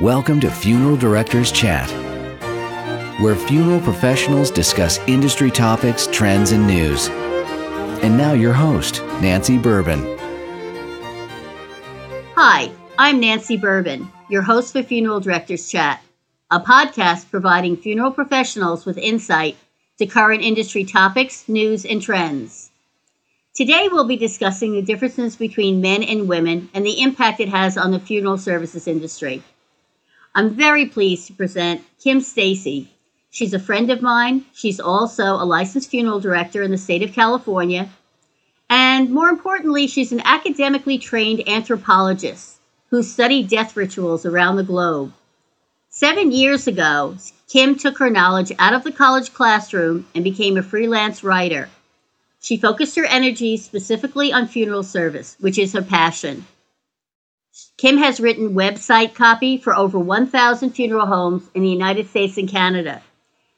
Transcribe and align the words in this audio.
Welcome 0.00 0.40
to 0.40 0.50
Funeral 0.50 0.96
Directors 0.96 1.52
Chat, 1.52 1.90
where 3.20 3.36
funeral 3.36 3.78
professionals 3.78 4.50
discuss 4.50 4.98
industry 5.00 5.50
topics, 5.50 6.06
trends, 6.06 6.52
and 6.52 6.66
news. 6.66 7.08
And 8.02 8.16
now, 8.16 8.32
your 8.32 8.54
host, 8.54 9.02
Nancy 9.20 9.58
Bourbon. 9.58 10.00
Hi, 12.36 12.72
I'm 12.98 13.20
Nancy 13.20 13.58
Bourbon, 13.58 14.10
your 14.30 14.40
host 14.40 14.72
for 14.72 14.82
Funeral 14.82 15.20
Directors 15.20 15.70
Chat, 15.70 16.02
a 16.50 16.58
podcast 16.58 17.30
providing 17.30 17.76
funeral 17.76 18.12
professionals 18.12 18.86
with 18.86 18.96
insight 18.96 19.58
to 19.98 20.06
current 20.06 20.42
industry 20.42 20.84
topics, 20.84 21.46
news, 21.50 21.84
and 21.84 22.00
trends. 22.00 22.70
Today, 23.54 23.90
we'll 23.92 24.08
be 24.08 24.16
discussing 24.16 24.72
the 24.72 24.80
differences 24.80 25.36
between 25.36 25.82
men 25.82 26.02
and 26.02 26.28
women 26.28 26.70
and 26.72 26.86
the 26.86 27.02
impact 27.02 27.40
it 27.40 27.50
has 27.50 27.76
on 27.76 27.90
the 27.90 28.00
funeral 28.00 28.38
services 28.38 28.88
industry. 28.88 29.42
I'm 30.34 30.54
very 30.54 30.86
pleased 30.86 31.26
to 31.26 31.34
present 31.34 31.84
Kim 32.02 32.20
Stacey. 32.22 32.88
She's 33.30 33.52
a 33.52 33.58
friend 33.58 33.90
of 33.90 34.00
mine. 34.00 34.46
She's 34.54 34.80
also 34.80 35.34
a 35.34 35.44
licensed 35.44 35.90
funeral 35.90 36.20
director 36.20 36.62
in 36.62 36.70
the 36.70 36.78
state 36.78 37.02
of 37.02 37.12
California. 37.12 37.90
And 38.70 39.10
more 39.10 39.28
importantly, 39.28 39.86
she's 39.86 40.12
an 40.12 40.22
academically 40.24 40.96
trained 40.96 41.46
anthropologist 41.46 42.56
who 42.88 43.02
studied 43.02 43.48
death 43.48 43.76
rituals 43.76 44.24
around 44.24 44.56
the 44.56 44.62
globe. 44.62 45.12
Seven 45.90 46.32
years 46.32 46.66
ago, 46.66 47.16
Kim 47.48 47.76
took 47.76 47.98
her 47.98 48.08
knowledge 48.08 48.52
out 48.58 48.72
of 48.72 48.84
the 48.84 48.92
college 48.92 49.34
classroom 49.34 50.06
and 50.14 50.24
became 50.24 50.56
a 50.56 50.62
freelance 50.62 51.22
writer. 51.22 51.68
She 52.40 52.56
focused 52.56 52.96
her 52.96 53.04
energy 53.04 53.58
specifically 53.58 54.32
on 54.32 54.48
funeral 54.48 54.82
service, 54.82 55.36
which 55.40 55.58
is 55.58 55.74
her 55.74 55.82
passion. 55.82 56.46
Kim 57.76 57.98
has 57.98 58.20
written 58.20 58.54
website 58.54 59.14
copy 59.14 59.58
for 59.58 59.76
over 59.76 59.98
1,000 59.98 60.70
funeral 60.70 61.06
homes 61.06 61.42
in 61.54 61.62
the 61.62 61.68
United 61.68 62.08
States 62.08 62.38
and 62.38 62.48
Canada. 62.48 63.02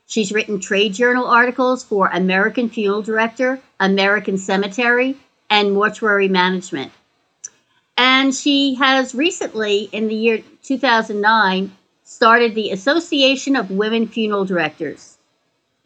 She's 0.06 0.32
written 0.32 0.60
trade 0.60 0.94
journal 0.94 1.26
articles 1.26 1.84
for 1.84 2.08
American 2.08 2.68
Funeral 2.68 3.02
Director, 3.02 3.60
American 3.78 4.36
Cemetery, 4.36 5.16
and 5.48 5.72
Mortuary 5.72 6.28
Management. 6.28 6.92
And 7.96 8.34
she 8.34 8.74
has 8.74 9.14
recently, 9.14 9.88
in 9.92 10.08
the 10.08 10.14
year 10.14 10.42
2009, 10.62 11.72
started 12.02 12.54
the 12.54 12.70
Association 12.70 13.56
of 13.56 13.70
Women 13.70 14.08
Funeral 14.08 14.44
Directors. 14.44 15.16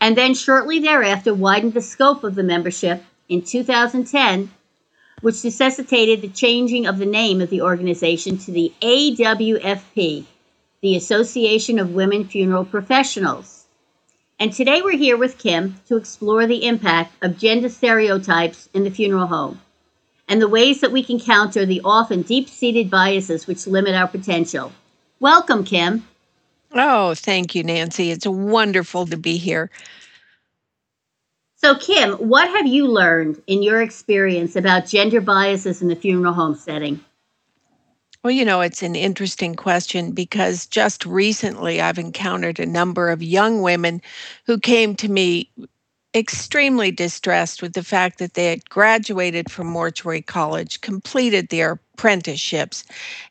And 0.01 0.17
then 0.17 0.35
shortly 0.35 0.79
thereafter 0.79 1.35
widened 1.35 1.75
the 1.75 1.83
scope 1.83 2.25
of 2.25 2.35
the 2.35 2.43
membership 2.43 3.05
in 3.29 3.43
2010 3.43 4.51
which 5.21 5.45
necessitated 5.45 6.21
the 6.21 6.29
changing 6.29 6.87
of 6.87 6.99
the 6.99 7.07
name 7.07 7.41
of 7.41 7.51
the 7.51 7.63
organization 7.63 8.39
to 8.39 8.53
the 8.53 8.73
AWFP, 8.81 10.25
the 10.81 10.97
Association 10.97 11.79
of 11.79 11.95
Women 11.95 12.25
Funeral 12.25 12.65
Professionals. 12.65 13.67
And 14.39 14.53
today 14.53 14.83
we're 14.83 14.97
here 14.97 15.17
with 15.17 15.39
Kim 15.39 15.81
to 15.89 15.97
explore 15.97 16.47
the 16.47 16.65
impact 16.65 17.15
of 17.23 17.39
gender 17.39 17.69
stereotypes 17.69 18.69
in 18.73 18.85
the 18.85 18.91
funeral 18.91 19.27
home 19.27 19.61
and 20.29 20.41
the 20.41 20.49
ways 20.49 20.81
that 20.81 20.93
we 20.93 21.03
can 21.03 21.19
counter 21.19 21.65
the 21.65 21.81
often 21.85 22.23
deep 22.23 22.49
seated 22.49 22.91
biases 22.91 23.47
which 23.47 23.67
limit 23.67 23.95
our 23.95 24.07
potential. 24.07 24.73
Welcome, 25.21 25.65
Kim. 25.65 26.07
Oh, 26.73 27.15
thank 27.15 27.55
you, 27.55 27.63
Nancy. 27.63 28.11
It's 28.11 28.27
wonderful 28.27 29.07
to 29.07 29.17
be 29.17 29.39
here. 29.39 29.71
So, 31.61 31.75
Kim, 31.75 32.13
what 32.15 32.49
have 32.49 32.69
you 32.69 32.87
learned 32.87 33.43
in 33.49 33.65
your 33.65 33.83
experience 33.83 34.55
about 34.55 34.87
gender 34.87 35.21
biases 35.21 35.83
in 35.83 35.89
the 35.89 35.97
funeral 35.97 36.33
home 36.33 36.55
setting? 36.55 37.01
Well, 38.23 38.31
you 38.31 38.45
know, 38.45 38.61
it's 38.61 38.83
an 38.83 38.95
interesting 38.95 39.57
question 39.57 40.13
because 40.13 40.67
just 40.67 41.05
recently 41.05 41.81
I've 41.81 41.99
encountered 41.99 42.61
a 42.61 42.67
number 42.67 43.11
of 43.11 43.25
young 43.25 43.61
women 43.61 44.01
who 44.47 44.59
came 44.59 44.95
to 44.97 45.09
me 45.09 45.51
extremely 46.15 46.93
distressed 46.93 47.61
with 47.61 47.73
the 47.73 47.83
fact 47.83 48.19
that 48.19 48.35
they 48.35 48.47
had 48.47 48.69
graduated 48.71 49.51
from 49.51 49.67
mortuary 49.67 50.23
college, 50.23 50.81
completed 50.81 51.49
their 51.49 51.81
apprenticeships, 51.95 52.85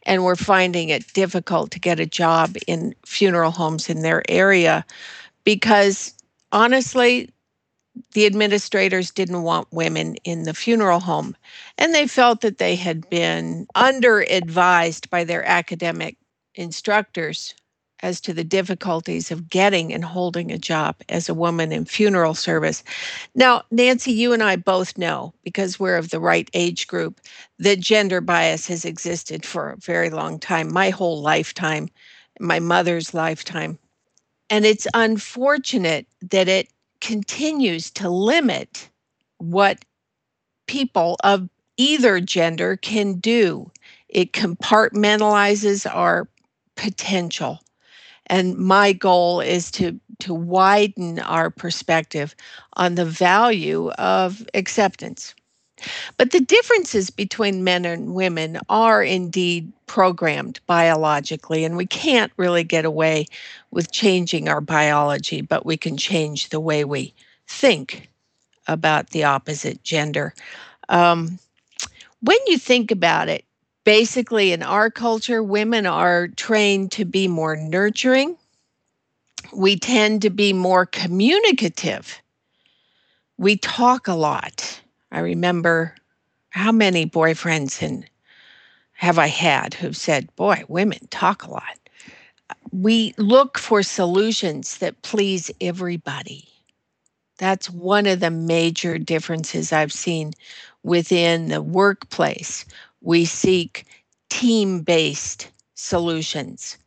and 0.03 0.25
were 0.25 0.35
finding 0.35 0.89
it 0.89 1.13
difficult 1.13 1.71
to 1.71 1.79
get 1.79 1.99
a 1.99 2.05
job 2.05 2.57
in 2.67 2.93
funeral 3.05 3.51
homes 3.51 3.89
in 3.89 4.01
their 4.01 4.21
area 4.29 4.85
because 5.45 6.13
honestly, 6.51 7.29
the 8.13 8.25
administrators 8.25 9.11
didn't 9.11 9.43
want 9.43 9.71
women 9.71 10.15
in 10.23 10.43
the 10.43 10.53
funeral 10.53 10.99
home. 10.99 11.35
And 11.77 11.93
they 11.93 12.07
felt 12.07 12.41
that 12.41 12.57
they 12.57 12.75
had 12.75 13.09
been 13.09 13.67
under 13.75 14.21
advised 14.21 15.09
by 15.09 15.23
their 15.23 15.43
academic 15.45 16.17
instructors 16.55 17.53
as 18.01 18.21
to 18.21 18.33
the 18.33 18.43
difficulties 18.43 19.31
of 19.31 19.49
getting 19.49 19.93
and 19.93 20.05
holding 20.05 20.51
a 20.51 20.57
job 20.57 20.95
as 21.09 21.27
a 21.27 21.33
woman 21.33 21.71
in 21.71 21.85
funeral 21.85 22.35
service. 22.35 22.83
Now, 23.33 23.63
Nancy, 23.71 24.11
you 24.11 24.33
and 24.33 24.43
I 24.43 24.55
both 24.55 24.97
know, 24.97 25.33
because 25.43 25.79
we're 25.79 25.97
of 25.97 26.09
the 26.09 26.19
right 26.19 26.49
age 26.53 26.87
group, 26.87 27.21
that 27.59 27.79
gender 27.79 28.21
bias 28.21 28.67
has 28.67 28.85
existed 28.85 29.45
for 29.45 29.71
a 29.71 29.77
very 29.77 30.09
long 30.09 30.39
time, 30.39 30.71
my 30.71 30.91
whole 30.91 31.21
lifetime, 31.21 31.89
my 32.39 32.59
mother's 32.59 33.13
lifetime. 33.13 33.79
And 34.49 34.65
it's 34.65 34.87
unfortunate 34.93 36.07
that 36.21 36.47
it 36.47 36.69
continues 37.01 37.91
to 37.91 38.09
limit 38.09 38.89
what 39.37 39.83
people 40.67 41.17
of 41.23 41.49
either 41.77 42.19
gender 42.19 42.77
can 42.77 43.13
do. 43.15 43.71
It 44.09 44.33
compartmentalizes 44.33 45.89
our 45.91 46.27
potential. 46.75 47.59
And 48.27 48.57
my 48.57 48.93
goal 48.93 49.39
is 49.39 49.71
to, 49.71 49.99
to 50.19 50.33
widen 50.33 51.19
our 51.19 51.49
perspective 51.49 52.35
on 52.73 52.95
the 52.95 53.05
value 53.05 53.89
of 53.91 54.45
acceptance. 54.53 55.33
But 56.17 56.31
the 56.31 56.39
differences 56.39 57.09
between 57.09 57.63
men 57.63 57.85
and 57.85 58.13
women 58.13 58.59
are 58.69 59.03
indeed 59.03 59.71
programmed 59.85 60.59
biologically, 60.65 61.63
and 61.63 61.77
we 61.77 61.85
can't 61.85 62.31
really 62.37 62.63
get 62.63 62.85
away 62.85 63.27
with 63.71 63.91
changing 63.91 64.49
our 64.49 64.61
biology, 64.61 65.41
but 65.41 65.65
we 65.65 65.77
can 65.77 65.97
change 65.97 66.49
the 66.49 66.59
way 66.59 66.83
we 66.83 67.13
think 67.47 68.09
about 68.67 69.11
the 69.11 69.23
opposite 69.23 69.83
gender. 69.83 70.33
Um, 70.89 71.39
when 72.21 72.37
you 72.47 72.57
think 72.57 72.91
about 72.91 73.29
it, 73.29 73.45
basically 73.83 74.51
in 74.51 74.63
our 74.63 74.89
culture, 74.89 75.41
women 75.41 75.85
are 75.85 76.27
trained 76.27 76.91
to 76.93 77.05
be 77.05 77.27
more 77.27 77.55
nurturing. 77.55 78.35
We 79.53 79.77
tend 79.77 80.23
to 80.23 80.29
be 80.29 80.51
more 80.51 80.85
communicative. 80.85 82.21
We 83.37 83.55
talk 83.55 84.07
a 84.07 84.15
lot 84.15 84.81
I 85.11 85.19
remember 85.19 85.95
how 86.49 86.71
many 86.71 87.05
boyfriends 87.05 87.81
and 87.81 88.05
have 88.93 89.19
I 89.19 89.27
had 89.27 89.75
who've 89.75 89.95
said, 89.95 90.35
Boy, 90.35 90.63
women 90.67 90.99
talk 91.09 91.43
a 91.43 91.51
lot. 91.51 91.77
We 92.71 93.13
look 93.17 93.57
for 93.57 93.83
solutions 93.83 94.79
that 94.79 95.01
please 95.03 95.51
everybody. 95.61 96.49
That's 97.37 97.69
one 97.69 98.07
of 98.07 98.19
the 98.19 98.31
major 98.31 98.97
differences 98.97 99.71
I've 99.71 99.93
seen 99.93 100.33
within 100.83 101.49
the 101.49 101.61
workplace. 101.61 102.65
We 103.01 103.25
seek 103.25 103.85
team 104.29 104.81
based 104.81 105.51
solutions. 105.75 106.77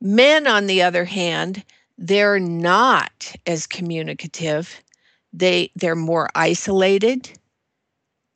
Men, 0.00 0.46
on 0.46 0.66
the 0.66 0.82
other 0.82 1.06
hand, 1.06 1.64
they're 1.96 2.38
not 2.38 3.34
as 3.46 3.66
communicative 3.66 4.82
they 5.34 5.70
they're 5.74 5.96
more 5.96 6.28
isolated 6.34 7.30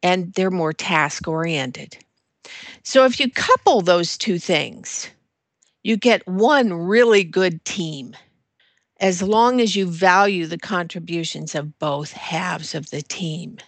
and 0.03 0.33
they're 0.35 0.51
more 0.51 0.73
task 0.73 1.27
oriented. 1.27 1.97
So 2.83 3.05
if 3.05 3.21
you 3.21 3.31
couple 3.31 3.81
those 3.81 4.19
two 4.19 4.39
things, 4.39 5.09
you 5.83 5.97
get 5.97 6.27
one 6.27 6.73
really 6.73 7.25
good 7.25 7.65
team 7.65 8.17
as 9.01 9.23
long 9.23 9.61
as 9.61 9.77
you 9.77 9.87
value 9.87 10.47
the 10.47 10.59
contributions 10.59 11.55
of 11.55 11.79
both 11.79 12.13
halves 12.13 12.75
of 12.75 12.91
the 12.91 13.03
team. 13.03 13.59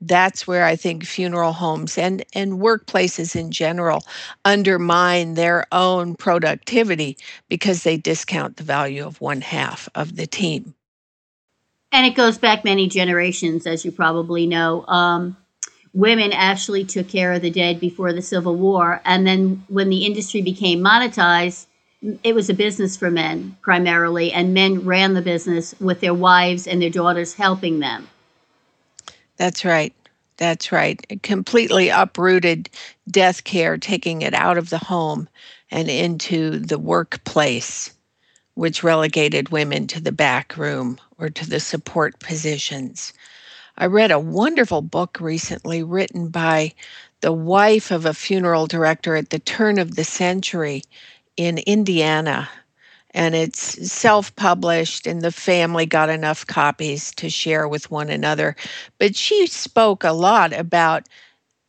That's 0.00 0.46
where 0.46 0.64
I 0.64 0.76
think 0.76 1.04
funeral 1.04 1.54
homes 1.54 1.98
and, 1.98 2.24
and 2.34 2.60
workplaces 2.60 3.34
in 3.34 3.50
general 3.50 4.04
undermine 4.44 5.34
their 5.34 5.64
own 5.72 6.14
productivity 6.14 7.16
because 7.48 7.82
they 7.82 7.96
discount 7.96 8.58
the 8.58 8.62
value 8.62 9.04
of 9.04 9.20
one 9.20 9.40
half 9.40 9.88
of 9.94 10.16
the 10.16 10.26
team 10.26 10.75
and 11.96 12.04
it 12.04 12.14
goes 12.14 12.36
back 12.36 12.62
many 12.62 12.88
generations, 12.88 13.66
as 13.66 13.82
you 13.82 13.90
probably 13.90 14.46
know. 14.46 14.84
Um, 14.86 15.34
women 15.94 16.30
actually 16.30 16.84
took 16.84 17.08
care 17.08 17.32
of 17.32 17.40
the 17.40 17.48
dead 17.48 17.80
before 17.80 18.12
the 18.12 18.20
Civil 18.20 18.54
War, 18.54 19.00
and 19.06 19.26
then 19.26 19.64
when 19.68 19.88
the 19.88 20.04
industry 20.04 20.42
became 20.42 20.80
monetized, 20.80 21.64
it 22.22 22.34
was 22.34 22.50
a 22.50 22.54
business 22.54 22.98
for 22.98 23.10
men 23.10 23.56
primarily, 23.62 24.30
and 24.30 24.52
men 24.52 24.84
ran 24.84 25.14
the 25.14 25.22
business 25.22 25.74
with 25.80 26.00
their 26.00 26.12
wives 26.12 26.66
and 26.66 26.82
their 26.82 26.90
daughters 26.90 27.32
helping 27.32 27.78
them. 27.78 28.06
That's 29.38 29.64
right. 29.64 29.94
That's 30.36 30.70
right. 30.70 31.00
Completely 31.22 31.88
uprooted 31.88 32.68
death 33.10 33.44
care, 33.44 33.78
taking 33.78 34.20
it 34.20 34.34
out 34.34 34.58
of 34.58 34.68
the 34.68 34.76
home 34.76 35.30
and 35.70 35.88
into 35.88 36.58
the 36.58 36.78
workplace, 36.78 37.95
which 38.56 38.82
relegated 38.82 39.50
women 39.50 39.86
to 39.86 40.00
the 40.00 40.10
back 40.10 40.56
room 40.56 40.98
or 41.18 41.28
to 41.28 41.48
the 41.48 41.60
support 41.60 42.18
positions. 42.18 43.12
I 43.76 43.84
read 43.84 44.10
a 44.10 44.18
wonderful 44.18 44.80
book 44.80 45.18
recently 45.20 45.82
written 45.82 46.28
by 46.30 46.72
the 47.20 47.32
wife 47.32 47.90
of 47.90 48.06
a 48.06 48.14
funeral 48.14 48.66
director 48.66 49.14
at 49.14 49.28
the 49.28 49.38
turn 49.38 49.78
of 49.78 49.94
the 49.94 50.04
century 50.04 50.82
in 51.36 51.58
Indiana. 51.58 52.48
And 53.10 53.34
it's 53.34 53.90
self 53.90 54.34
published, 54.36 55.06
and 55.06 55.20
the 55.20 55.32
family 55.32 55.84
got 55.84 56.08
enough 56.08 56.46
copies 56.46 57.12
to 57.16 57.28
share 57.28 57.68
with 57.68 57.90
one 57.90 58.08
another. 58.08 58.56
But 58.98 59.16
she 59.16 59.46
spoke 59.46 60.02
a 60.02 60.12
lot 60.12 60.54
about 60.54 61.08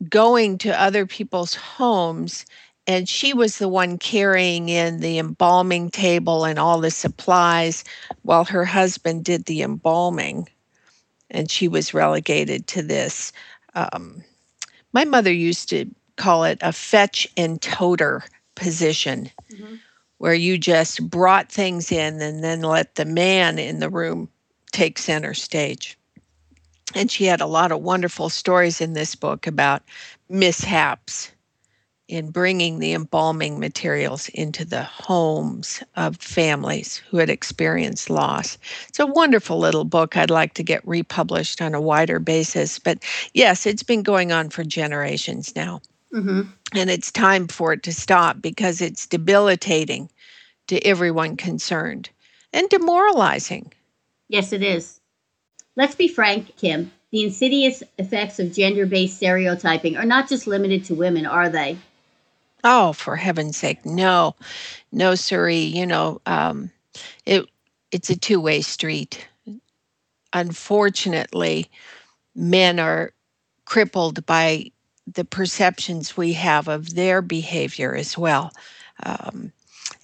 going 0.09 0.57
to 0.59 0.81
other 0.81 1.05
people's 1.05 1.53
homes 1.53 2.45
and 2.87 3.07
she 3.07 3.33
was 3.33 3.57
the 3.57 3.67
one 3.67 3.97
carrying 3.97 4.69
in 4.69 5.01
the 5.01 5.19
embalming 5.19 5.89
table 5.91 6.45
and 6.45 6.57
all 6.57 6.79
the 6.79 6.91
supplies 6.91 7.83
while 8.23 8.45
her 8.45 8.65
husband 8.65 9.25
did 9.25 9.45
the 9.45 9.61
embalming. 9.61 10.47
And 11.29 11.51
she 11.51 11.67
was 11.67 11.93
relegated 11.93 12.67
to 12.67 12.81
this 12.81 13.33
um, 13.75 14.23
my 14.93 15.05
mother 15.05 15.31
used 15.31 15.69
to 15.69 15.85
call 16.15 16.43
it 16.43 16.57
a 16.61 16.73
fetch 16.73 17.27
and 17.37 17.61
toter 17.61 18.23
position 18.55 19.29
mm-hmm. 19.51 19.75
where 20.17 20.33
you 20.33 20.57
just 20.57 21.07
brought 21.07 21.51
things 21.51 21.91
in 21.91 22.19
and 22.19 22.43
then 22.43 22.61
let 22.61 22.95
the 22.95 23.05
man 23.05 23.59
in 23.59 23.79
the 23.79 23.89
room 23.89 24.27
take 24.71 24.97
center 24.97 25.35
stage. 25.35 25.97
And 26.95 27.11
she 27.11 27.25
had 27.25 27.41
a 27.41 27.45
lot 27.45 27.71
of 27.71 27.81
wonderful 27.81 28.29
stories 28.29 28.81
in 28.81 28.93
this 28.93 29.13
book 29.13 29.45
about 29.45 29.83
mishaps 30.29 31.31
in 32.07 32.31
bringing 32.31 32.79
the 32.79 32.93
embalming 32.93 33.59
materials 33.59 34.29
into 34.29 34.63
the 34.63 34.83
homes 34.83 35.83
of 35.95 36.15
families 36.17 37.01
who 37.09 37.17
had 37.17 37.29
experienced 37.29 38.09
loss. 38.09 38.57
It's 38.87 38.99
a 38.99 39.05
wonderful 39.05 39.59
little 39.59 39.83
book. 39.83 40.15
I'd 40.15 40.29
like 40.29 40.53
to 40.53 40.63
get 40.63 40.87
republished 40.87 41.61
on 41.61 41.75
a 41.75 41.81
wider 41.81 42.19
basis. 42.19 42.79
But 42.79 43.03
yes, 43.33 43.65
it's 43.65 43.83
been 43.83 44.03
going 44.03 44.31
on 44.31 44.49
for 44.49 44.63
generations 44.63 45.55
now. 45.55 45.81
Mm-hmm. 46.13 46.43
And 46.73 46.89
it's 46.89 47.11
time 47.11 47.47
for 47.47 47.73
it 47.73 47.83
to 47.83 47.93
stop 47.93 48.41
because 48.41 48.79
it's 48.79 49.05
debilitating 49.05 50.09
to 50.67 50.79
everyone 50.85 51.35
concerned 51.35 52.09
and 52.53 52.69
demoralizing. 52.69 53.73
Yes, 54.29 54.53
it 54.53 54.63
is. 54.63 54.99
Let's 55.75 55.95
be 55.95 56.07
frank, 56.07 56.55
Kim. 56.55 56.91
The 57.11 57.23
insidious 57.23 57.83
effects 57.97 58.39
of 58.39 58.53
gender 58.53 58.85
based 58.85 59.17
stereotyping 59.17 59.95
are 59.95 60.05
not 60.05 60.27
just 60.27 60.47
limited 60.47 60.85
to 60.85 60.95
women, 60.95 61.25
are 61.25 61.49
they? 61.49 61.77
Oh, 62.63 62.93
for 62.93 63.15
heaven's 63.15 63.57
sake, 63.57 63.85
no, 63.85 64.35
no, 64.91 65.15
siree. 65.15 65.63
You 65.65 65.85
know, 65.85 66.21
um, 66.25 66.71
it 67.25 67.45
it's 67.91 68.09
a 68.09 68.17
two 68.17 68.39
way 68.41 68.61
street. 68.61 69.27
Unfortunately, 70.33 71.69
men 72.35 72.79
are 72.79 73.13
crippled 73.65 74.25
by 74.25 74.71
the 75.13 75.25
perceptions 75.25 76.17
we 76.17 76.33
have 76.33 76.67
of 76.67 76.95
their 76.95 77.21
behavior 77.21 77.95
as 77.95 78.17
well, 78.17 78.51
um, 79.03 79.51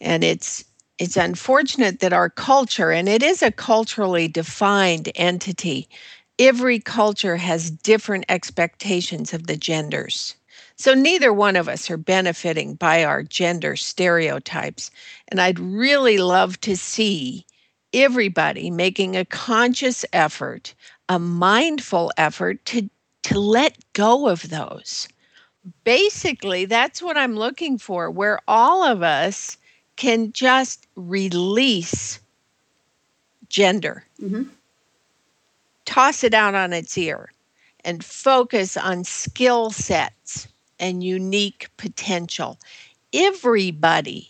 and 0.01 0.23
it's 0.23 0.65
it's 0.99 1.17
unfortunate 1.17 1.99
that 2.01 2.13
our 2.13 2.29
culture, 2.29 2.91
and 2.91 3.09
it 3.09 3.23
is 3.23 3.41
a 3.43 3.51
culturally 3.51 4.27
defined 4.27 5.11
entity, 5.15 5.89
every 6.39 6.79
culture 6.79 7.37
has 7.37 7.71
different 7.71 8.25
expectations 8.29 9.33
of 9.33 9.47
the 9.47 9.57
genders. 9.57 10.35
So 10.75 10.93
neither 10.93 11.31
one 11.31 11.55
of 11.55 11.69
us 11.69 11.89
are 11.89 11.97
benefiting 11.97 12.75
by 12.75 13.03
our 13.03 13.23
gender 13.23 13.75
stereotypes. 13.75 14.91
And 15.27 15.39
I'd 15.39 15.59
really 15.59 16.17
love 16.17 16.59
to 16.61 16.75
see 16.75 17.45
everybody 17.93 18.71
making 18.71 19.15
a 19.15 19.25
conscious 19.25 20.03
effort, 20.13 20.73
a 21.09 21.19
mindful 21.19 22.11
effort 22.17 22.65
to, 22.65 22.89
to 23.23 23.39
let 23.39 23.77
go 23.93 24.27
of 24.27 24.49
those. 24.49 25.07
Basically, 25.83 26.65
that's 26.65 27.01
what 27.01 27.17
I'm 27.17 27.35
looking 27.35 27.77
for, 27.77 28.09
where 28.09 28.39
all 28.47 28.83
of 28.83 29.03
us 29.03 29.57
can 29.95 30.31
just 30.33 30.87
release 30.95 32.19
gender, 33.47 34.03
mm-hmm. 34.19 34.43
toss 35.85 36.23
it 36.23 36.33
out 36.33 36.55
on 36.55 36.73
its 36.73 36.97
ear, 36.97 37.31
and 37.85 38.03
focus 38.03 38.75
on 38.75 39.03
skill 39.03 39.69
sets 39.69 40.47
and 40.83 41.01
unique 41.01 41.69
potential. 41.77 42.59
Everybody 43.13 44.29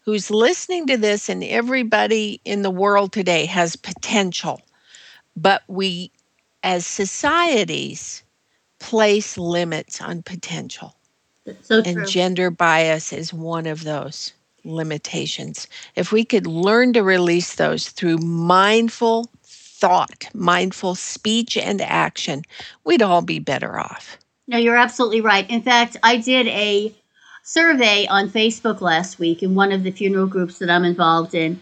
who's 0.00 0.30
listening 0.30 0.86
to 0.86 0.96
this 0.96 1.28
and 1.28 1.44
everybody 1.44 2.40
in 2.46 2.62
the 2.62 2.70
world 2.70 3.12
today 3.12 3.44
has 3.44 3.76
potential, 3.76 4.62
but 5.36 5.62
we, 5.68 6.10
as 6.62 6.86
societies, 6.86 8.22
place 8.80 9.36
limits 9.36 10.00
on 10.00 10.22
potential. 10.22 10.96
So 11.60 11.82
and 11.84 12.06
gender 12.06 12.50
bias 12.50 13.12
is 13.12 13.34
one 13.34 13.66
of 13.66 13.84
those 13.84 14.32
limitations. 14.64 15.66
If 15.96 16.12
we 16.12 16.24
could 16.24 16.46
learn 16.46 16.94
to 16.94 17.02
release 17.02 17.56
those 17.56 17.90
through 17.90 18.18
mindful 18.18 19.28
thought, 19.44 20.24
mindful 20.32 20.94
speech, 20.94 21.58
and 21.58 21.82
action, 21.82 22.42
we'd 22.84 23.02
all 23.02 23.22
be 23.22 23.38
better 23.38 23.78
off. 23.78 24.16
No, 24.48 24.58
you're 24.58 24.76
absolutely 24.76 25.20
right. 25.20 25.48
In 25.48 25.62
fact, 25.62 25.96
I 26.02 26.16
did 26.16 26.46
a 26.48 26.92
survey 27.44 28.06
on 28.08 28.28
Facebook 28.28 28.80
last 28.80 29.18
week 29.18 29.42
in 29.42 29.54
one 29.54 29.72
of 29.72 29.82
the 29.84 29.90
funeral 29.92 30.26
groups 30.26 30.58
that 30.58 30.70
I'm 30.70 30.84
involved 30.84 31.34
in, 31.34 31.60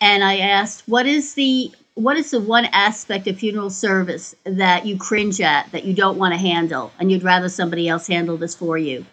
and 0.00 0.22
I 0.24 0.38
asked, 0.38 0.82
"What 0.86 1.06
is 1.06 1.34
the 1.34 1.72
what 1.94 2.16
is 2.16 2.30
the 2.30 2.40
one 2.40 2.66
aspect 2.66 3.26
of 3.26 3.38
funeral 3.38 3.70
service 3.70 4.34
that 4.44 4.86
you 4.86 4.96
cringe 4.96 5.40
at, 5.40 5.70
that 5.72 5.84
you 5.84 5.92
don't 5.94 6.18
want 6.18 6.32
to 6.34 6.40
handle, 6.40 6.92
and 6.98 7.10
you'd 7.10 7.22
rather 7.22 7.48
somebody 7.48 7.88
else 7.88 8.06
handle 8.06 8.36
this 8.36 8.54
for 8.54 8.78
you?" 8.78 9.06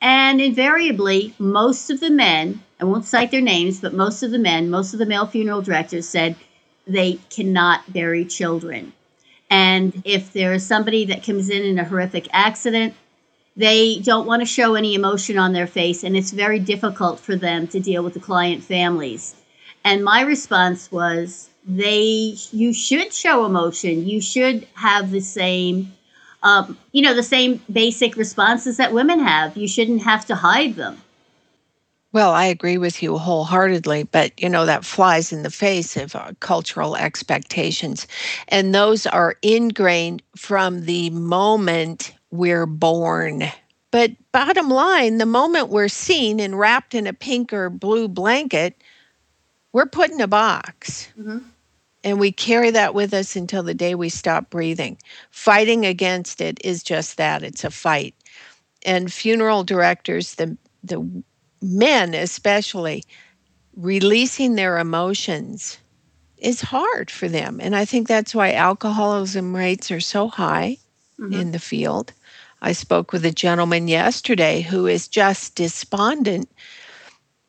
And 0.00 0.40
invariably, 0.40 1.34
most 1.38 1.90
of 1.90 2.00
the 2.00 2.10
men, 2.10 2.60
I 2.80 2.84
won't 2.84 3.06
cite 3.06 3.30
their 3.30 3.40
names, 3.40 3.80
but 3.80 3.94
most 3.94 4.22
of 4.24 4.32
the 4.32 4.38
men, 4.38 4.70
most 4.70 4.92
of 4.92 4.98
the 4.98 5.06
male 5.06 5.26
funeral 5.26 5.62
directors 5.62 6.08
said 6.08 6.36
they 6.86 7.18
cannot 7.30 7.92
bury 7.92 8.24
children. 8.24 8.92
And 9.50 10.02
if 10.04 10.32
there 10.32 10.52
is 10.52 10.66
somebody 10.66 11.04
that 11.06 11.24
comes 11.24 11.50
in 11.50 11.62
in 11.62 11.78
a 11.78 11.84
horrific 11.84 12.28
accident, 12.32 12.94
they 13.56 14.00
don't 14.00 14.26
want 14.26 14.42
to 14.42 14.46
show 14.46 14.74
any 14.74 14.94
emotion 14.94 15.38
on 15.38 15.52
their 15.52 15.66
face, 15.68 16.02
and 16.02 16.16
it's 16.16 16.32
very 16.32 16.58
difficult 16.58 17.20
for 17.20 17.36
them 17.36 17.68
to 17.68 17.78
deal 17.78 18.02
with 18.02 18.14
the 18.14 18.20
client 18.20 18.64
families. 18.64 19.36
And 19.84 20.02
my 20.02 20.22
response 20.22 20.90
was, 20.90 21.50
they, 21.66 22.36
you 22.50 22.72
should 22.72 23.12
show 23.12 23.44
emotion. 23.44 24.08
You 24.08 24.20
should 24.20 24.66
have 24.74 25.10
the 25.10 25.20
same, 25.20 25.92
um, 26.42 26.76
you 26.92 27.02
know, 27.02 27.14
the 27.14 27.22
same 27.22 27.60
basic 27.70 28.16
responses 28.16 28.76
that 28.78 28.92
women 28.92 29.20
have. 29.20 29.56
You 29.56 29.68
shouldn't 29.68 30.02
have 30.02 30.26
to 30.26 30.34
hide 30.34 30.74
them. 30.74 31.00
Well, 32.14 32.30
I 32.30 32.44
agree 32.44 32.78
with 32.78 33.02
you 33.02 33.18
wholeheartedly, 33.18 34.04
but 34.04 34.40
you 34.40 34.48
know, 34.48 34.66
that 34.66 34.84
flies 34.84 35.32
in 35.32 35.42
the 35.42 35.50
face 35.50 35.96
of 35.96 36.14
uh, 36.14 36.30
cultural 36.38 36.94
expectations. 36.94 38.06
And 38.46 38.72
those 38.72 39.04
are 39.04 39.34
ingrained 39.42 40.22
from 40.36 40.82
the 40.82 41.10
moment 41.10 42.14
we're 42.30 42.66
born. 42.66 43.42
But 43.90 44.12
bottom 44.30 44.68
line, 44.68 45.18
the 45.18 45.26
moment 45.26 45.70
we're 45.70 45.88
seen 45.88 46.38
and 46.38 46.56
wrapped 46.56 46.94
in 46.94 47.08
a 47.08 47.12
pink 47.12 47.52
or 47.52 47.68
blue 47.68 48.06
blanket, 48.06 48.80
we're 49.72 49.86
put 49.86 50.12
in 50.12 50.20
a 50.20 50.28
box. 50.28 51.08
Mm-hmm. 51.18 51.38
And 52.04 52.20
we 52.20 52.30
carry 52.30 52.70
that 52.70 52.94
with 52.94 53.12
us 53.12 53.34
until 53.34 53.64
the 53.64 53.74
day 53.74 53.96
we 53.96 54.08
stop 54.08 54.50
breathing. 54.50 54.98
Fighting 55.32 55.84
against 55.84 56.40
it 56.40 56.60
is 56.62 56.84
just 56.84 57.16
that 57.16 57.42
it's 57.42 57.64
a 57.64 57.72
fight. 57.72 58.14
And 58.86 59.12
funeral 59.12 59.64
directors, 59.64 60.36
the, 60.36 60.56
the 60.84 61.24
men 61.64 62.14
especially 62.14 63.02
releasing 63.74 64.54
their 64.54 64.78
emotions 64.78 65.78
is 66.36 66.60
hard 66.60 67.10
for 67.10 67.26
them 67.28 67.58
and 67.60 67.74
i 67.74 67.84
think 67.84 68.06
that's 68.06 68.34
why 68.34 68.52
alcoholism 68.52 69.56
rates 69.56 69.90
are 69.90 70.00
so 70.00 70.28
high 70.28 70.76
mm-hmm. 71.18 71.32
in 71.32 71.52
the 71.52 71.58
field 71.58 72.12
i 72.60 72.70
spoke 72.70 73.12
with 73.12 73.24
a 73.24 73.30
gentleman 73.30 73.88
yesterday 73.88 74.60
who 74.60 74.86
is 74.86 75.08
just 75.08 75.54
despondent 75.54 76.48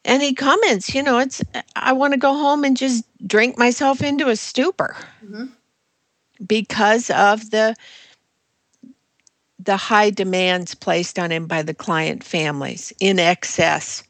and 0.05 0.24
he 0.24 0.34
comments 0.34 0.95
you 0.95 1.03
know 1.03 1.19
it's 1.19 1.43
i 1.75 1.91
want 1.91 2.13
to 2.13 2.17
go 2.17 2.34
home 2.34 2.63
and 2.63 2.77
just 2.77 3.03
drink 3.27 3.57
myself 3.57 4.01
into 4.01 4.29
a 4.29 4.36
stupor 4.36 4.95
mm-hmm. 5.24 5.45
because 6.48 7.10
of 7.10 7.51
the 7.51 7.75
the 9.65 9.77
high 9.77 10.10
demands 10.10 10.75
placed 10.75 11.19
on 11.19 11.31
him 11.31 11.48
by 11.48 11.62
the 11.62 11.74
client 11.74 12.24
families 12.24 12.93
in 13.00 13.19
excess 13.19 14.03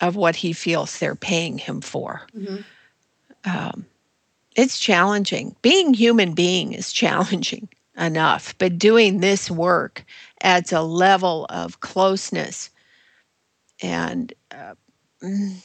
of 0.00 0.16
what 0.16 0.36
he 0.36 0.52
feels 0.52 0.98
they're 0.98 1.14
paying 1.14 1.58
him 1.58 1.80
for. 1.80 2.26
Mm-hmm. 2.36 2.56
Um, 3.44 3.86
it's 4.56 4.78
challenging. 4.78 5.56
Being 5.62 5.94
human 5.94 6.34
being 6.34 6.72
is 6.72 6.92
challenging. 7.02 7.68
enough. 7.96 8.54
But 8.58 8.78
doing 8.78 9.20
this 9.20 9.50
work 9.50 10.04
adds 10.42 10.72
a 10.72 10.82
level 10.82 11.46
of 11.48 11.80
closeness 11.80 12.70
and 13.82 14.32
uh, 14.50 14.74
mm, 15.22 15.56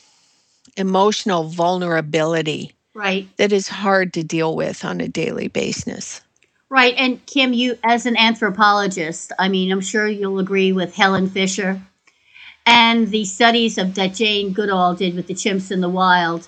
emotional 0.77 1.45
vulnerability 1.45 2.73
Right. 2.95 3.27
that 3.37 3.51
is 3.53 3.67
hard 3.67 4.13
to 4.13 4.23
deal 4.23 4.55
with 4.55 4.83
on 4.83 4.99
a 4.99 5.07
daily 5.07 5.47
basis. 5.47 6.21
Right. 6.69 6.93
And 6.97 7.25
Kim, 7.25 7.53
you, 7.53 7.77
as 7.83 8.05
an 8.05 8.15
anthropologist, 8.15 9.31
I 9.39 9.49
mean, 9.49 9.71
I'm 9.71 9.81
sure 9.81 10.07
you'll 10.07 10.39
agree 10.39 10.71
with 10.71 10.95
Helen 10.95 11.29
Fisher 11.29 11.81
and 12.65 13.07
the 13.07 13.25
studies 13.25 13.77
of 13.77 13.95
that 13.95 14.13
Jane 14.13 14.53
Goodall 14.53 14.93
did 14.93 15.15
with 15.15 15.27
the 15.27 15.33
chimps 15.33 15.71
in 15.71 15.81
the 15.81 15.89
wild, 15.89 16.47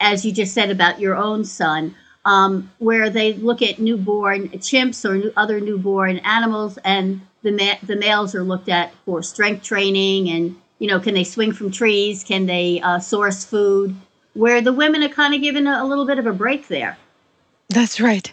as 0.00 0.24
you 0.24 0.32
just 0.32 0.52
said 0.52 0.70
about 0.70 0.98
your 0.98 1.14
own 1.14 1.44
son, 1.44 1.94
um, 2.24 2.70
where 2.78 3.08
they 3.08 3.34
look 3.34 3.62
at 3.62 3.78
newborn 3.78 4.48
chimps 4.48 5.08
or 5.08 5.16
new, 5.16 5.32
other 5.36 5.60
newborn 5.60 6.18
animals, 6.18 6.78
and 6.84 7.20
the 7.42 7.52
ma- 7.52 7.78
the 7.84 7.96
males 7.96 8.34
are 8.34 8.42
looked 8.42 8.68
at 8.68 8.92
for 9.04 9.22
strength 9.22 9.62
training 9.62 10.28
and 10.28 10.56
you 10.82 10.88
know, 10.88 10.98
can 10.98 11.14
they 11.14 11.22
swing 11.22 11.52
from 11.52 11.70
trees? 11.70 12.24
Can 12.24 12.46
they 12.46 12.80
uh, 12.80 12.98
source 12.98 13.44
food? 13.44 13.94
Where 14.34 14.60
the 14.60 14.72
women 14.72 15.04
are 15.04 15.08
kind 15.08 15.32
of 15.32 15.40
given 15.40 15.68
a, 15.68 15.80
a 15.80 15.86
little 15.86 16.04
bit 16.04 16.18
of 16.18 16.26
a 16.26 16.32
break 16.32 16.66
there. 16.66 16.98
That's 17.68 18.00
right. 18.00 18.32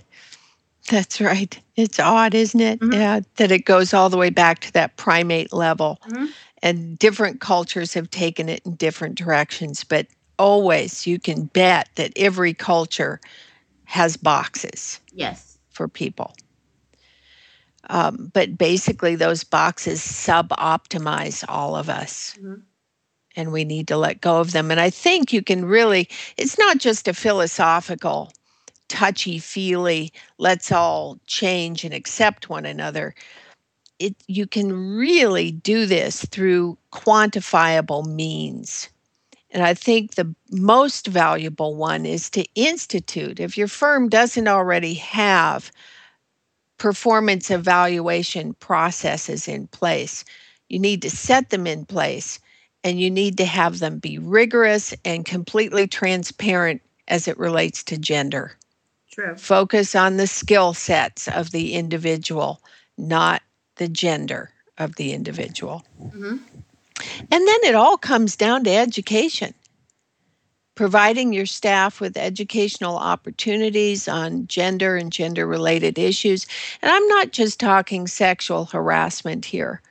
That's 0.89 1.21
right. 1.21 1.57
It's 1.75 1.99
odd, 1.99 2.33
isn't 2.33 2.59
it? 2.59 2.79
Mhm. 2.79 2.93
Yeah, 2.93 3.19
that 3.37 3.51
it 3.51 3.65
goes 3.65 3.93
all 3.93 4.09
the 4.09 4.17
way 4.17 4.29
back 4.31 4.59
to 4.61 4.73
that 4.73 4.97
primate 4.97 5.53
level. 5.53 5.99
Mhm. 6.07 6.29
And 6.61 6.99
different 6.99 7.39
cultures 7.39 7.93
have 7.93 8.09
taken 8.09 8.49
it 8.49 8.61
in 8.65 8.75
different 8.75 9.15
directions, 9.15 9.83
but 9.83 10.07
always 10.37 11.05
you 11.07 11.19
can 11.19 11.45
bet 11.45 11.89
that 11.95 12.11
every 12.15 12.53
culture 12.53 13.21
has 13.85 14.17
boxes 14.17 14.99
Yes. 15.13 15.57
for 15.69 15.87
people. 15.87 16.35
Um, 17.89 18.29
but 18.33 18.57
basically, 18.57 19.15
those 19.15 19.43
boxes 19.43 20.01
sub 20.03 20.49
optimize 20.49 21.43
all 21.47 21.75
of 21.75 21.89
us. 21.89 22.35
Mhm. 22.41 22.61
And 23.35 23.51
we 23.51 23.63
need 23.63 23.87
to 23.87 23.97
let 23.97 24.21
go 24.21 24.39
of 24.39 24.51
them. 24.51 24.69
And 24.71 24.79
I 24.81 24.89
think 24.89 25.31
you 25.31 25.41
can 25.41 25.63
really, 25.65 26.09
it's 26.35 26.57
not 26.57 26.79
just 26.79 27.07
a 27.07 27.13
philosophical, 27.13 28.33
touchy 28.89 29.39
feely, 29.39 30.11
let's 30.37 30.71
all 30.71 31.19
change 31.27 31.83
and 31.83 31.93
accept 31.93 32.49
one 32.49 32.65
another. 32.65 33.15
It, 33.99 34.15
you 34.27 34.47
can 34.47 34.95
really 34.95 35.51
do 35.51 35.85
this 35.85 36.25
through 36.25 36.77
quantifiable 36.91 38.05
means. 38.05 38.89
And 39.51 39.63
I 39.63 39.73
think 39.73 40.15
the 40.15 40.33
most 40.51 41.07
valuable 41.07 41.75
one 41.75 42.05
is 42.05 42.29
to 42.31 42.45
institute. 42.55 43.39
If 43.39 43.57
your 43.57 43.67
firm 43.67 44.09
doesn't 44.09 44.47
already 44.47 44.95
have 44.95 45.71
performance 46.79 47.51
evaluation 47.51 48.53
processes 48.55 49.47
in 49.47 49.67
place. 49.67 50.25
You 50.69 50.79
need 50.79 51.03
to 51.03 51.09
set 51.11 51.51
them 51.51 51.67
in 51.67 51.85
place 51.85 52.39
and 52.83 52.99
you 52.99 53.11
need 53.11 53.37
to 53.37 53.45
have 53.45 53.79
them 53.79 53.99
be 53.99 54.17
rigorous 54.17 54.93
and 55.05 55.25
completely 55.25 55.85
transparent 55.85 56.81
as 57.07 57.27
it 57.27 57.37
relates 57.37 57.83
to 57.83 57.97
gender. 57.97 58.57
True. 59.19 59.35
Focus 59.35 59.95
on 59.95 60.15
the 60.15 60.27
skill 60.27 60.73
sets 60.73 61.27
of 61.27 61.51
the 61.51 61.73
individual, 61.73 62.61
not 62.97 63.41
the 63.75 63.89
gender 63.89 64.51
of 64.77 64.95
the 64.95 65.11
individual. 65.11 65.83
hmm 65.97 66.37
And 67.31 67.47
then 67.47 67.59
it 67.63 67.75
all 67.75 67.97
comes 67.97 68.37
down 68.37 68.63
to 68.63 68.73
education. 68.73 69.53
Providing 70.75 71.33
your 71.33 71.45
staff 71.45 71.99
with 71.99 72.15
educational 72.15 72.97
opportunities 72.97 74.07
on 74.07 74.47
gender 74.47 74.95
and 74.95 75.11
gender 75.11 75.45
related 75.45 75.99
issues. 75.99 76.47
And 76.81 76.89
I'm 76.89 77.07
not 77.07 77.31
just 77.31 77.59
talking 77.59 78.07
sexual 78.07 78.65
harassment 78.65 79.43
here, 79.43 79.81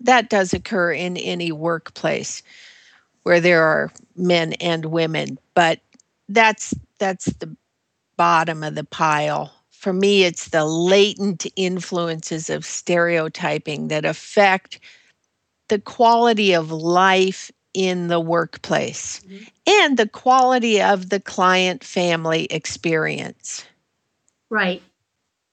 that 0.00 0.30
does 0.30 0.54
occur 0.54 0.92
in 0.92 1.18
any 1.18 1.52
workplace 1.52 2.42
where 3.24 3.40
there 3.40 3.62
are 3.62 3.92
men 4.16 4.54
and 4.54 4.86
women, 4.86 5.38
but 5.52 5.80
that's 6.30 6.72
that's 6.98 7.26
the 7.26 7.54
bottom 8.18 8.62
of 8.62 8.74
the 8.74 8.84
pile. 8.84 9.50
For 9.70 9.94
me, 9.94 10.24
it's 10.24 10.50
the 10.50 10.66
latent 10.66 11.46
influences 11.56 12.50
of 12.50 12.66
stereotyping 12.66 13.88
that 13.88 14.04
affect 14.04 14.80
the 15.68 15.78
quality 15.78 16.52
of 16.52 16.70
life 16.70 17.50
in 17.72 18.08
the 18.08 18.20
workplace 18.20 19.20
Mhm. 19.20 19.48
and 19.66 19.96
the 19.96 20.08
quality 20.08 20.82
of 20.82 21.10
the 21.10 21.20
client 21.20 21.84
family 21.84 22.46
experience. 22.46 23.64
Right. 24.50 24.82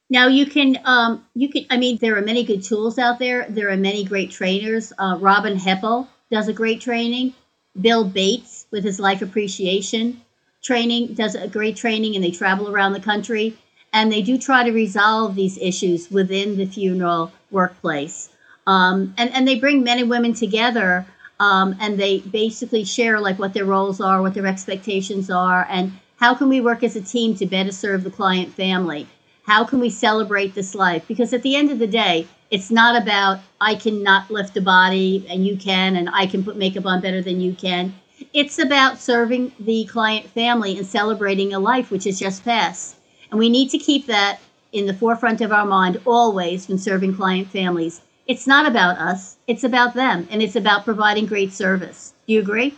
Now 0.09 0.27
you 0.27 0.45
can, 0.45 0.79
um, 0.85 1.25
you 1.35 1.49
can. 1.49 1.65
I 1.69 1.77
mean, 1.77 1.97
there 1.97 2.17
are 2.17 2.21
many 2.21 2.43
good 2.43 2.63
tools 2.63 2.97
out 2.97 3.19
there. 3.19 3.45
There 3.49 3.69
are 3.69 3.77
many 3.77 4.03
great 4.03 4.31
trainers. 4.31 4.91
Uh, 4.97 5.17
Robin 5.19 5.57
Heppell 5.57 6.07
does 6.31 6.47
a 6.47 6.53
great 6.53 6.81
training. 6.81 7.33
Bill 7.79 8.03
Bates 8.05 8.65
with 8.71 8.83
his 8.83 8.99
life 8.99 9.21
appreciation 9.21 10.21
training 10.65 11.13
does 11.13 11.35
a 11.35 11.47
great 11.47 11.75
training, 11.75 12.15
and 12.15 12.23
they 12.23 12.31
travel 12.31 12.69
around 12.69 12.93
the 12.93 12.99
country 12.99 13.55
and 13.93 14.11
they 14.11 14.21
do 14.21 14.37
try 14.37 14.61
to 14.61 14.71
resolve 14.73 15.35
these 15.35 15.57
issues 15.59 16.11
within 16.11 16.57
the 16.57 16.65
funeral 16.65 17.31
workplace. 17.49 18.27
Um, 18.67 19.13
and 19.17 19.31
and 19.33 19.47
they 19.47 19.57
bring 19.57 19.83
men 19.83 19.99
and 19.99 20.09
women 20.09 20.33
together, 20.33 21.05
um, 21.39 21.77
and 21.79 21.97
they 21.97 22.19
basically 22.19 22.83
share 22.83 23.21
like 23.21 23.39
what 23.39 23.53
their 23.53 23.63
roles 23.63 24.01
are, 24.01 24.21
what 24.21 24.33
their 24.33 24.47
expectations 24.47 25.29
are, 25.29 25.65
and 25.69 25.93
how 26.17 26.33
can 26.33 26.49
we 26.49 26.59
work 26.59 26.83
as 26.83 26.97
a 26.97 27.01
team 27.01 27.35
to 27.35 27.45
better 27.45 27.71
serve 27.71 28.03
the 28.03 28.11
client 28.11 28.53
family? 28.53 29.07
How 29.43 29.63
can 29.63 29.79
we 29.79 29.89
celebrate 29.89 30.55
this 30.55 30.75
life? 30.75 31.07
Because 31.07 31.31
at 31.31 31.43
the 31.43 31.55
end 31.55 31.71
of 31.71 31.79
the 31.79 31.87
day 31.87 32.27
it's 32.51 32.69
not 32.69 33.01
about 33.01 33.39
i 33.59 33.73
cannot 33.75 34.29
lift 34.29 34.55
a 34.55 34.61
body 34.61 35.25
and 35.29 35.45
you 35.45 35.57
can 35.57 35.95
and 35.95 36.09
i 36.13 36.25
can 36.25 36.43
put 36.43 36.55
makeup 36.57 36.85
on 36.85 37.01
better 37.01 37.21
than 37.21 37.41
you 37.41 37.53
can 37.53 37.93
it's 38.33 38.59
about 38.59 38.97
serving 38.97 39.51
the 39.59 39.85
client 39.85 40.27
family 40.29 40.77
and 40.77 40.87
celebrating 40.87 41.53
a 41.53 41.59
life 41.59 41.91
which 41.91 42.05
has 42.05 42.19
just 42.19 42.43
passed 42.43 42.95
and 43.29 43.39
we 43.39 43.49
need 43.49 43.69
to 43.69 43.77
keep 43.77 44.05
that 44.07 44.39
in 44.71 44.85
the 44.85 44.93
forefront 44.93 45.41
of 45.41 45.51
our 45.51 45.65
mind 45.65 45.99
always 46.05 46.67
when 46.67 46.77
serving 46.77 47.15
client 47.15 47.47
families 47.49 48.01
it's 48.27 48.47
not 48.47 48.65
about 48.65 48.97
us 48.97 49.37
it's 49.47 49.63
about 49.63 49.93
them 49.93 50.27
and 50.31 50.41
it's 50.41 50.55
about 50.55 50.85
providing 50.85 51.25
great 51.25 51.51
service 51.53 52.13
do 52.27 52.33
you 52.33 52.39
agree 52.39 52.75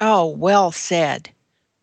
Oh, 0.00 0.28
well 0.28 0.72
said. 0.72 1.28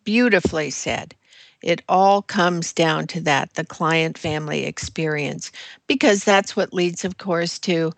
Beautifully 0.03 0.71
said. 0.71 1.15
It 1.61 1.83
all 1.87 2.21
comes 2.21 2.73
down 2.73 3.07
to 3.07 3.21
that 3.21 3.53
the 3.53 3.65
client 3.65 4.17
family 4.17 4.65
experience, 4.65 5.51
because 5.85 6.23
that's 6.23 6.55
what 6.55 6.73
leads, 6.73 7.05
of 7.05 7.17
course, 7.17 7.59
to 7.59 7.93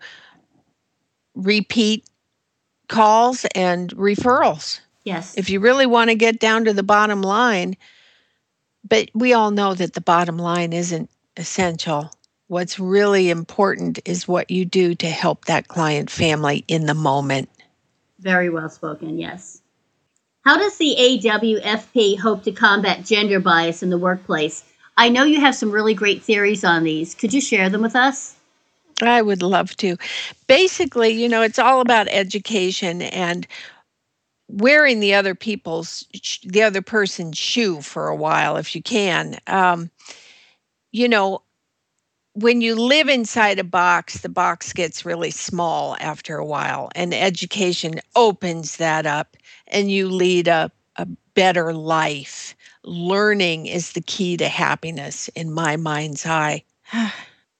repeat 1.34 2.04
calls 2.88 3.46
and 3.54 3.90
referrals. 3.96 4.80
Yes 5.04 5.36
If 5.36 5.50
you 5.50 5.60
really 5.60 5.86
want 5.86 6.10
to 6.10 6.14
get 6.14 6.38
down 6.38 6.64
to 6.64 6.72
the 6.72 6.82
bottom 6.82 7.22
line, 7.22 7.76
but 8.88 9.10
we 9.14 9.32
all 9.32 9.50
know 9.50 9.74
that 9.74 9.94
the 9.94 10.00
bottom 10.00 10.38
line 10.38 10.72
isn't 10.72 11.10
essential. 11.36 12.10
What's 12.48 12.78
really 12.78 13.30
important 13.30 14.00
is 14.04 14.26
what 14.26 14.50
you 14.50 14.64
do 14.64 14.94
to 14.96 15.08
help 15.08 15.44
that 15.44 15.68
client 15.68 16.10
family 16.10 16.64
in 16.66 16.86
the 16.86 16.94
moment. 16.94 17.48
Very 18.18 18.50
well 18.50 18.68
spoken, 18.68 19.18
yes. 19.18 19.62
How 20.44 20.56
does 20.56 20.76
the 20.78 20.96
AWFP 20.98 22.18
hope 22.18 22.42
to 22.44 22.52
combat 22.52 23.04
gender 23.04 23.40
bias 23.40 23.82
in 23.82 23.90
the 23.90 23.98
workplace? 23.98 24.64
I 24.96 25.08
know 25.08 25.24
you 25.24 25.40
have 25.40 25.54
some 25.54 25.70
really 25.70 25.94
great 25.94 26.22
theories 26.22 26.64
on 26.64 26.82
these. 26.82 27.14
Could 27.14 27.32
you 27.32 27.40
share 27.40 27.68
them 27.68 27.82
with 27.82 27.94
us? 27.94 28.36
I 29.00 29.22
would 29.22 29.42
love 29.42 29.76
to. 29.78 29.96
Basically, 30.46 31.10
you 31.10 31.28
know, 31.28 31.42
it's 31.42 31.58
all 31.58 31.80
about 31.80 32.08
education 32.10 33.00
and 33.02 33.46
wearing 34.52 35.00
the 35.00 35.14
other 35.14 35.34
people's 35.34 36.06
the 36.44 36.62
other 36.62 36.82
person's 36.82 37.38
shoe 37.38 37.80
for 37.80 38.08
a 38.08 38.16
while 38.16 38.56
if 38.56 38.74
you 38.74 38.82
can. 38.82 39.38
Um, 39.46 39.90
you 40.92 41.08
know, 41.08 41.42
when 42.34 42.60
you 42.60 42.74
live 42.74 43.08
inside 43.08 43.58
a 43.58 43.64
box, 43.64 44.20
the 44.20 44.28
box 44.28 44.72
gets 44.72 45.04
really 45.04 45.30
small 45.30 45.96
after 46.00 46.36
a 46.36 46.44
while, 46.44 46.90
and 46.94 47.12
education 47.12 48.00
opens 48.14 48.76
that 48.76 49.06
up, 49.06 49.36
and 49.68 49.90
you 49.90 50.08
lead 50.08 50.48
a, 50.48 50.70
a 50.96 51.06
better 51.34 51.72
life. 51.72 52.54
Learning 52.84 53.66
is 53.66 53.92
the 53.92 54.00
key 54.00 54.36
to 54.36 54.48
happiness 54.48 55.28
in 55.28 55.52
my 55.52 55.76
mind's 55.76 56.26
eye. 56.26 56.64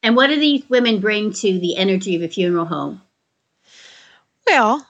And 0.02 0.16
what 0.16 0.28
do 0.28 0.40
these 0.40 0.64
women 0.70 0.98
bring 0.98 1.30
to 1.34 1.58
the 1.58 1.76
energy 1.76 2.16
of 2.16 2.22
a 2.22 2.28
funeral 2.28 2.64
home? 2.64 3.02
Well, 4.46 4.86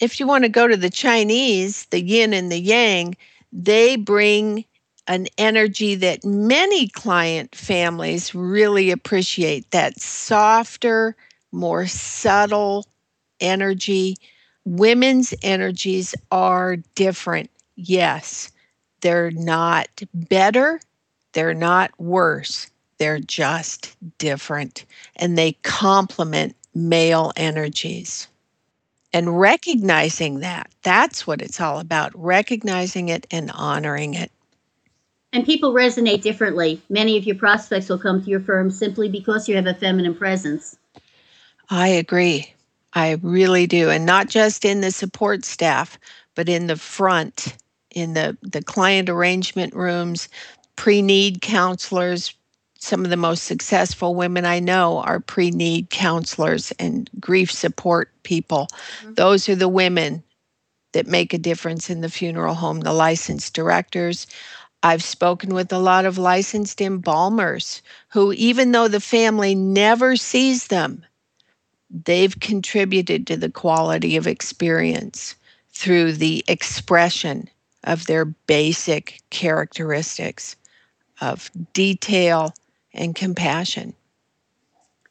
if 0.00 0.20
you 0.20 0.26
want 0.26 0.44
to 0.44 0.48
go 0.48 0.68
to 0.68 0.76
the 0.76 0.90
Chinese, 0.90 1.86
the 1.86 2.02
yin 2.02 2.32
and 2.32 2.50
the 2.50 2.58
yang, 2.60 3.16
they 3.52 3.96
bring 3.96 4.64
an 5.06 5.26
energy 5.38 5.94
that 5.94 6.24
many 6.24 6.88
client 6.88 7.54
families 7.54 8.34
really 8.34 8.90
appreciate 8.90 9.70
that 9.70 9.98
softer, 9.98 11.16
more 11.50 11.86
subtle 11.86 12.86
energy. 13.40 14.16
Women's 14.64 15.32
energies 15.42 16.14
are 16.30 16.76
different. 16.94 17.50
Yes, 17.76 18.52
they're 19.00 19.30
not 19.30 19.88
better, 20.12 20.80
they're 21.32 21.54
not 21.54 21.90
worse. 21.98 22.70
They're 22.98 23.20
just 23.20 23.96
different 24.18 24.84
and 25.16 25.38
they 25.38 25.52
complement 25.62 26.56
male 26.74 27.32
energies. 27.36 28.26
And 29.12 29.40
recognizing 29.40 30.40
that, 30.40 30.70
that's 30.82 31.26
what 31.26 31.40
it's 31.40 31.60
all 31.60 31.78
about 31.78 32.12
recognizing 32.14 33.08
it 33.08 33.26
and 33.30 33.50
honoring 33.50 34.14
it. 34.14 34.30
And 35.32 35.44
people 35.44 35.74
resonate 35.74 36.22
differently. 36.22 36.80
Many 36.88 37.16
of 37.16 37.24
your 37.24 37.36
prospects 37.36 37.88
will 37.88 37.98
come 37.98 38.22
to 38.22 38.30
your 38.30 38.40
firm 38.40 38.70
simply 38.70 39.08
because 39.08 39.48
you 39.48 39.56
have 39.56 39.66
a 39.66 39.74
feminine 39.74 40.14
presence. 40.14 40.76
I 41.70 41.88
agree. 41.88 42.54
I 42.94 43.18
really 43.22 43.66
do. 43.66 43.90
And 43.90 44.06
not 44.06 44.28
just 44.28 44.64
in 44.64 44.80
the 44.80 44.90
support 44.90 45.44
staff, 45.44 45.98
but 46.34 46.48
in 46.48 46.66
the 46.66 46.76
front, 46.76 47.56
in 47.90 48.14
the, 48.14 48.38
the 48.42 48.62
client 48.62 49.10
arrangement 49.10 49.74
rooms, 49.74 50.28
pre 50.76 51.02
need 51.02 51.42
counselors. 51.42 52.34
Some 52.80 53.04
of 53.04 53.10
the 53.10 53.16
most 53.16 53.42
successful 53.42 54.14
women 54.14 54.46
I 54.46 54.60
know 54.60 54.98
are 54.98 55.20
pre 55.20 55.50
need 55.50 55.90
counselors 55.90 56.72
and 56.78 57.10
grief 57.20 57.50
support 57.50 58.10
people. 58.22 58.68
Mm-hmm. 59.00 59.14
Those 59.14 59.48
are 59.48 59.56
the 59.56 59.68
women 59.68 60.22
that 60.92 61.06
make 61.06 61.34
a 61.34 61.38
difference 61.38 61.90
in 61.90 62.00
the 62.00 62.08
funeral 62.08 62.54
home, 62.54 62.80
the 62.80 62.92
licensed 62.92 63.52
directors. 63.52 64.26
I've 64.82 65.02
spoken 65.02 65.54
with 65.54 65.72
a 65.72 65.78
lot 65.78 66.04
of 66.04 66.18
licensed 66.18 66.80
embalmers 66.80 67.82
who, 68.10 68.32
even 68.34 68.70
though 68.70 68.88
the 68.88 69.00
family 69.00 69.56
never 69.56 70.14
sees 70.14 70.68
them, 70.68 71.04
they've 71.90 72.38
contributed 72.38 73.26
to 73.26 73.36
the 73.36 73.50
quality 73.50 74.16
of 74.16 74.28
experience 74.28 75.34
through 75.72 76.12
the 76.12 76.44
expression 76.46 77.48
of 77.84 78.06
their 78.06 78.24
basic 78.24 79.20
characteristics 79.30 80.54
of 81.20 81.50
detail 81.72 82.54
and 82.98 83.14
compassion. 83.14 83.94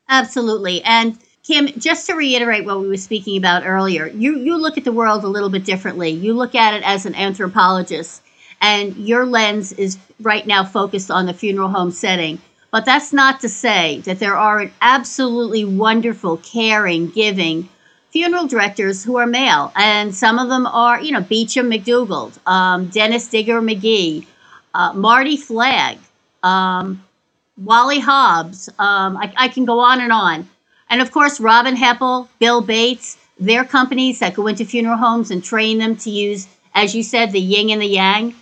Absolutely. 0.09 0.83
And 0.83 1.17
Kim, 1.43 1.67
just 1.79 2.07
to 2.07 2.13
reiterate 2.13 2.65
what 2.65 2.79
we 2.81 2.87
were 2.87 2.97
speaking 2.97 3.37
about 3.37 3.65
earlier, 3.65 4.07
you, 4.07 4.37
you 4.37 4.57
look 4.57 4.77
at 4.77 4.83
the 4.83 4.91
world 4.91 5.23
a 5.23 5.29
little 5.29 5.49
bit 5.49 5.63
differently. 5.63 6.09
You 6.09 6.33
look 6.33 6.55
at 6.55 6.73
it 6.73 6.83
as 6.83 7.05
an 7.05 7.15
anthropologist, 7.15 8.21
and 8.61 8.95
your 8.97 9.25
lens 9.25 9.71
is 9.71 9.97
right 10.19 10.45
now 10.45 10.65
focused 10.65 11.09
on 11.09 11.25
the 11.25 11.33
funeral 11.33 11.69
home 11.69 11.91
setting. 11.91 12.39
But 12.69 12.85
that's 12.85 13.13
not 13.13 13.39
to 13.41 13.49
say 13.49 14.01
that 14.01 14.19
there 14.19 14.35
aren't 14.35 14.73
absolutely 14.81 15.63
wonderful, 15.63 16.37
caring, 16.37 17.09
giving 17.09 17.69
funeral 18.11 18.47
directors 18.47 19.03
who 19.03 19.17
are 19.17 19.25
male. 19.25 19.71
And 19.75 20.13
some 20.13 20.39
of 20.39 20.49
them 20.49 20.67
are, 20.67 20.99
you 20.99 21.11
know, 21.11 21.21
Beecham 21.21 21.69
McDougald, 21.69 22.39
um, 22.45 22.87
Dennis 22.87 23.29
Digger 23.29 23.61
McGee, 23.61 24.25
uh, 24.73 24.91
Marty 24.93 25.37
Flagg, 25.37 25.97
um, 26.43 27.03
Wally 27.57 27.99
Hobbs. 27.99 28.69
Um, 28.79 29.17
I, 29.17 29.33
I, 29.35 29.47
can 29.47 29.65
go 29.65 29.79
on 29.79 29.99
and 29.99 30.11
on. 30.11 30.47
And 30.89 31.01
of 31.01 31.11
course, 31.11 31.39
Robin 31.39 31.75
Heppell, 31.75 32.27
Bill 32.39 32.61
Bates, 32.61 33.17
their 33.39 33.63
companies 33.63 34.19
that 34.19 34.35
go 34.35 34.47
into 34.47 34.65
funeral 34.65 34.97
homes 34.97 35.31
and 35.31 35.43
train 35.43 35.77
them 35.79 35.95
to 35.97 36.09
use, 36.09 36.47
as 36.73 36.95
you 36.95 37.03
said, 37.03 37.31
the 37.31 37.39
yin 37.39 37.69
and 37.69 37.81
the 37.81 37.87
yang, 37.87 38.35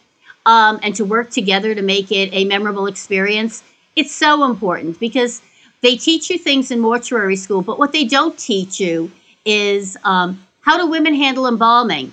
um, 0.46 0.80
and 0.84 0.96
to 0.96 1.06
work 1.06 1.32
together 1.32 1.74
to 1.74 1.82
make 1.82 2.12
it 2.12 2.30
a 2.34 2.46
memorable 2.46 2.88
experience. 2.88 3.64
It's 3.96 4.12
so 4.12 4.44
important 4.44 5.00
because 5.00 5.42
they 5.82 5.96
teach 5.96 6.30
you 6.30 6.38
things 6.38 6.72
in 6.72 6.80
mortuary 6.80 7.36
school, 7.36 7.62
but 7.62 7.80
what 7.80 7.92
they 7.92 8.04
don't 8.04 8.38
teach 8.38 8.80
you 8.80 9.12
is 9.46 9.98
um, 10.04 10.46
how 10.62 10.78
do 10.78 10.88
women 10.88 11.14
handle 11.14 11.48
embalming? 11.48 12.12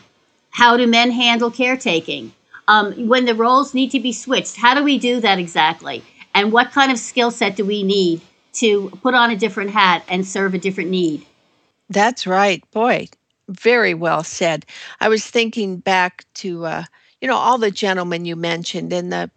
How 0.51 0.77
do 0.77 0.87
men 0.87 1.11
handle 1.11 1.51
caretaking? 1.51 2.33
Um, 2.69 3.09
when 3.09 3.25
the 3.25 3.35
roles 3.35 3.75
need 3.75 3.91
to 3.91 4.01
be 4.01 4.13
switched, 4.13 4.57
how 4.57 4.75
do 4.75 4.85
we 4.85 4.99
do 4.99 5.21
that 5.21 5.39
exactly? 5.39 6.05
And 6.35 6.53
what 6.53 6.73
kind 6.73 6.91
of 6.91 6.99
skill 6.99 7.31
set 7.31 7.57
do 7.57 7.65
we 7.65 7.83
need 7.83 8.21
to 8.55 8.91
put 9.03 9.15
on 9.15 9.31
a 9.31 9.37
different 9.37 9.71
hat 9.71 10.05
and 10.09 10.27
serve 10.27 10.55
a 10.55 10.59
different 10.59 10.91
need? 10.91 11.27
That's 11.89 12.27
right. 12.27 12.69
Boy, 12.71 13.09
very 13.49 13.95
well 13.95 14.25
said. 14.25 14.67
I 15.01 15.09
was 15.09 15.27
thinking 15.27 15.79
back 15.79 16.25
to, 16.35 16.67
uh, 16.67 16.85
you 17.21 17.29
know, 17.29 17.37
all 17.37 17.59
the 17.59 17.71
gentlemen 17.71 18.25
you 18.25 18.37
mentioned 18.37 18.93
and 18.93 19.13
the 19.13 19.31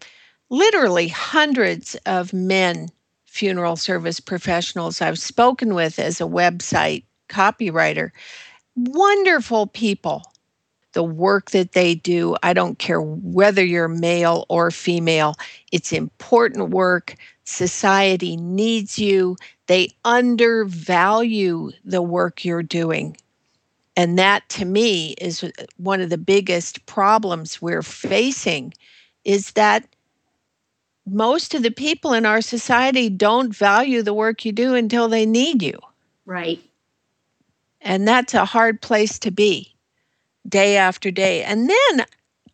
literally 0.50 1.08
hundreds 1.08 1.96
of 2.06 2.34
men 2.34 2.90
funeral 3.26 3.76
service 3.76 4.20
professionals 4.20 5.02
I've 5.02 5.20
spoken 5.20 5.74
with 5.74 6.00
as 6.00 6.22
a 6.22 6.26
website 6.26 7.04
copywriter. 7.28 8.12
Wonderful 8.76 9.68
people. 9.68 10.24
The 10.96 11.04
work 11.04 11.52
that 11.52 11.74
they 11.74 11.94
do, 11.96 12.38
I 12.42 12.54
don't 12.54 12.80
care 12.80 13.02
whether 13.02 13.64
you're 13.64 13.90
male 13.90 14.46
or 14.48 14.72
female, 14.72 15.36
it's 15.74 15.92
important 15.92 16.70
work. 16.70 17.18
Society 17.44 18.38
needs 18.38 18.98
you. 18.98 19.36
They 19.68 19.90
undervalue 20.06 21.72
the 21.84 22.02
work 22.02 22.46
you're 22.46 22.64
doing. 22.64 23.18
And 23.98 24.18
that 24.18 24.48
to 24.50 24.64
me 24.64 25.16
is 25.20 25.44
one 25.76 26.00
of 26.00 26.10
the 26.10 26.18
biggest 26.18 26.86
problems 26.86 27.62
we're 27.62 27.82
facing 27.82 28.74
is 29.26 29.52
that 29.52 29.86
most 31.06 31.54
of 31.54 31.62
the 31.62 31.72
people 31.72 32.14
in 32.14 32.26
our 32.26 32.42
society 32.42 33.10
don't 33.10 33.54
value 33.54 34.02
the 34.02 34.14
work 34.14 34.46
you 34.46 34.54
do 34.54 34.76
until 34.76 35.10
they 35.10 35.26
need 35.26 35.62
you. 35.62 35.78
Right. 36.26 36.62
And 37.82 38.08
that's 38.08 38.34
a 38.34 38.46
hard 38.46 38.82
place 38.82 39.20
to 39.20 39.30
be 39.30 39.75
day 40.48 40.78
after 40.78 41.12
day. 41.12 41.44
And 41.44 41.70
then 41.70 42.06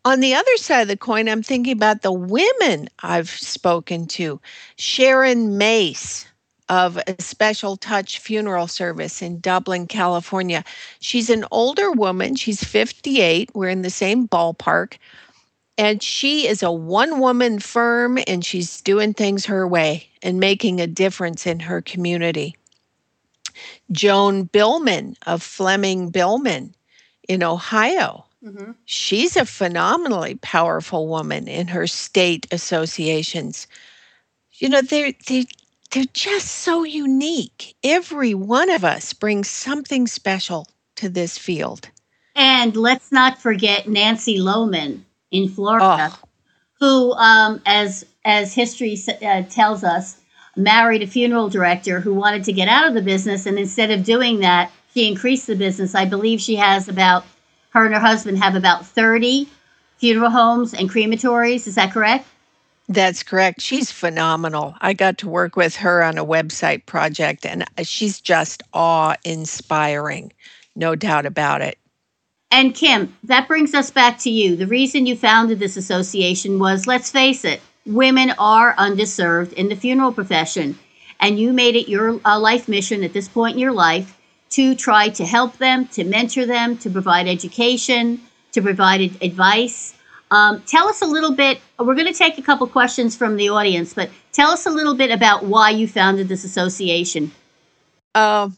on 0.04 0.20
the 0.20 0.34
other 0.34 0.56
side 0.56 0.82
of 0.82 0.88
the 0.88 0.96
coin, 0.96 1.28
I'm 1.28 1.42
thinking 1.42 1.72
about 1.72 2.02
the 2.02 2.12
women 2.12 2.88
I've 3.00 3.30
spoken 3.30 4.06
to. 4.08 4.40
Sharon 4.76 5.58
Mace 5.58 6.26
of 6.68 6.96
a 7.06 7.20
special 7.20 7.76
touch 7.76 8.18
funeral 8.18 8.66
service 8.66 9.20
in 9.20 9.40
Dublin, 9.40 9.86
California. 9.86 10.64
She's 11.00 11.28
an 11.28 11.44
older 11.50 11.92
woman, 11.92 12.34
she's 12.34 12.64
58. 12.64 13.50
We're 13.54 13.68
in 13.68 13.82
the 13.82 13.90
same 13.90 14.26
ballpark. 14.26 14.96
And 15.78 16.02
she 16.02 16.46
is 16.46 16.62
a 16.62 16.72
one 16.72 17.20
woman 17.20 17.58
firm 17.58 18.18
and 18.26 18.44
she's 18.44 18.80
doing 18.80 19.14
things 19.14 19.46
her 19.46 19.66
way 19.66 20.08
and 20.22 20.40
making 20.40 20.80
a 20.80 20.86
difference 20.86 21.46
in 21.46 21.60
her 21.60 21.82
community. 21.82 22.56
Joan 23.90 24.44
Billman 24.44 25.16
of 25.26 25.42
Fleming 25.42 26.10
Billman 26.10 26.74
in 27.28 27.42
Ohio. 27.42 28.24
Mm-hmm. 28.44 28.72
She's 28.84 29.36
a 29.36 29.46
phenomenally 29.46 30.34
powerful 30.36 31.06
woman 31.06 31.46
in 31.46 31.68
her 31.68 31.86
state 31.86 32.46
associations. 32.50 33.66
You 34.54 34.68
know, 34.68 34.82
they're, 34.82 35.12
they, 35.28 35.46
they're 35.92 36.04
just 36.12 36.48
so 36.48 36.82
unique. 36.82 37.74
Every 37.84 38.34
one 38.34 38.70
of 38.70 38.84
us 38.84 39.12
brings 39.12 39.48
something 39.48 40.06
special 40.06 40.66
to 40.96 41.08
this 41.08 41.38
field. 41.38 41.88
And 42.34 42.76
let's 42.76 43.12
not 43.12 43.38
forget 43.38 43.88
Nancy 43.88 44.38
Lohman 44.38 45.02
in 45.30 45.48
Florida, 45.48 46.10
oh. 46.12 46.18
who, 46.80 47.12
um, 47.12 47.60
as 47.66 48.06
as 48.24 48.54
history 48.54 48.96
uh, 49.22 49.42
tells 49.42 49.82
us, 49.84 50.16
married 50.56 51.02
a 51.02 51.06
funeral 51.06 51.48
director 51.48 52.00
who 52.00 52.14
wanted 52.14 52.44
to 52.44 52.52
get 52.52 52.68
out 52.68 52.86
of 52.86 52.94
the 52.94 53.02
business. 53.02 53.46
And 53.46 53.58
instead 53.58 53.90
of 53.90 54.04
doing 54.04 54.40
that, 54.40 54.70
she 54.92 55.08
increased 55.08 55.46
the 55.46 55.56
business. 55.56 55.94
I 55.94 56.04
believe 56.04 56.40
she 56.40 56.56
has 56.56 56.88
about, 56.88 57.24
her 57.70 57.84
and 57.84 57.94
her 57.94 58.00
husband 58.00 58.38
have 58.38 58.54
about 58.54 58.86
30 58.86 59.48
funeral 59.96 60.30
homes 60.30 60.74
and 60.74 60.90
crematories. 60.90 61.66
Is 61.66 61.76
that 61.76 61.92
correct? 61.92 62.26
That's 62.88 63.22
correct. 63.22 63.60
She's 63.60 63.90
phenomenal. 63.90 64.74
I 64.80 64.92
got 64.92 65.18
to 65.18 65.28
work 65.28 65.56
with 65.56 65.76
her 65.76 66.02
on 66.02 66.18
a 66.18 66.24
website 66.24 66.84
project, 66.84 67.46
and 67.46 67.64
she's 67.84 68.20
just 68.20 68.62
awe 68.74 69.14
inspiring, 69.24 70.32
no 70.74 70.94
doubt 70.94 71.24
about 71.24 71.62
it. 71.62 71.78
And 72.50 72.74
Kim, 72.74 73.16
that 73.24 73.48
brings 73.48 73.72
us 73.72 73.90
back 73.90 74.18
to 74.18 74.30
you. 74.30 74.56
The 74.56 74.66
reason 74.66 75.06
you 75.06 75.16
founded 75.16 75.58
this 75.58 75.78
association 75.78 76.58
was, 76.58 76.86
let's 76.86 77.10
face 77.10 77.46
it, 77.46 77.62
women 77.86 78.34
are 78.38 78.74
underserved 78.74 79.54
in 79.54 79.68
the 79.68 79.76
funeral 79.76 80.12
profession. 80.12 80.78
And 81.18 81.38
you 81.38 81.52
made 81.52 81.76
it 81.76 81.88
your 81.88 82.20
uh, 82.26 82.38
life 82.38 82.68
mission 82.68 83.04
at 83.04 83.14
this 83.14 83.28
point 83.28 83.54
in 83.54 83.60
your 83.60 83.72
life 83.72 84.18
to 84.52 84.74
try 84.74 85.08
to 85.10 85.24
help 85.24 85.58
them, 85.58 85.86
to 85.88 86.04
mentor 86.04 86.46
them, 86.46 86.76
to 86.78 86.90
provide 86.90 87.26
education, 87.26 88.20
to 88.52 88.62
provide 88.62 89.00
advice. 89.22 89.94
Um, 90.30 90.62
tell 90.62 90.88
us 90.88 91.02
a 91.02 91.06
little 91.06 91.32
bit. 91.32 91.60
We're 91.78 91.94
going 91.94 92.06
to 92.06 92.12
take 92.12 92.38
a 92.38 92.42
couple 92.42 92.66
questions 92.66 93.16
from 93.16 93.36
the 93.36 93.48
audience, 93.48 93.92
but 93.92 94.10
tell 94.32 94.50
us 94.50 94.64
a 94.66 94.70
little 94.70 94.94
bit 94.94 95.10
about 95.10 95.44
why 95.44 95.70
you 95.70 95.86
founded 95.86 96.28
this 96.28 96.44
association. 96.44 97.32
Uh, 98.14 98.48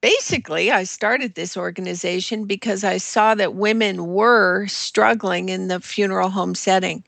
basically, 0.00 0.70
I 0.72 0.84
started 0.84 1.34
this 1.34 1.56
organization 1.56 2.46
because 2.46 2.82
I 2.82 2.98
saw 2.98 3.34
that 3.36 3.54
women 3.54 4.06
were 4.06 4.66
struggling 4.66 5.48
in 5.48 5.68
the 5.68 5.80
funeral 5.80 6.30
home 6.30 6.54
setting 6.54 7.04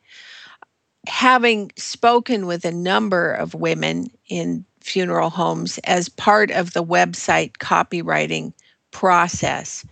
having 1.06 1.70
spoken 1.76 2.46
with 2.46 2.64
a 2.64 2.72
number 2.72 3.32
of 3.32 3.54
women 3.54 4.06
in 4.28 4.64
funeral 4.82 5.30
homes 5.30 5.78
as 5.84 6.08
part 6.08 6.50
of 6.50 6.72
the 6.72 6.84
website 6.84 7.52
copywriting 7.58 8.52
process, 8.90 9.84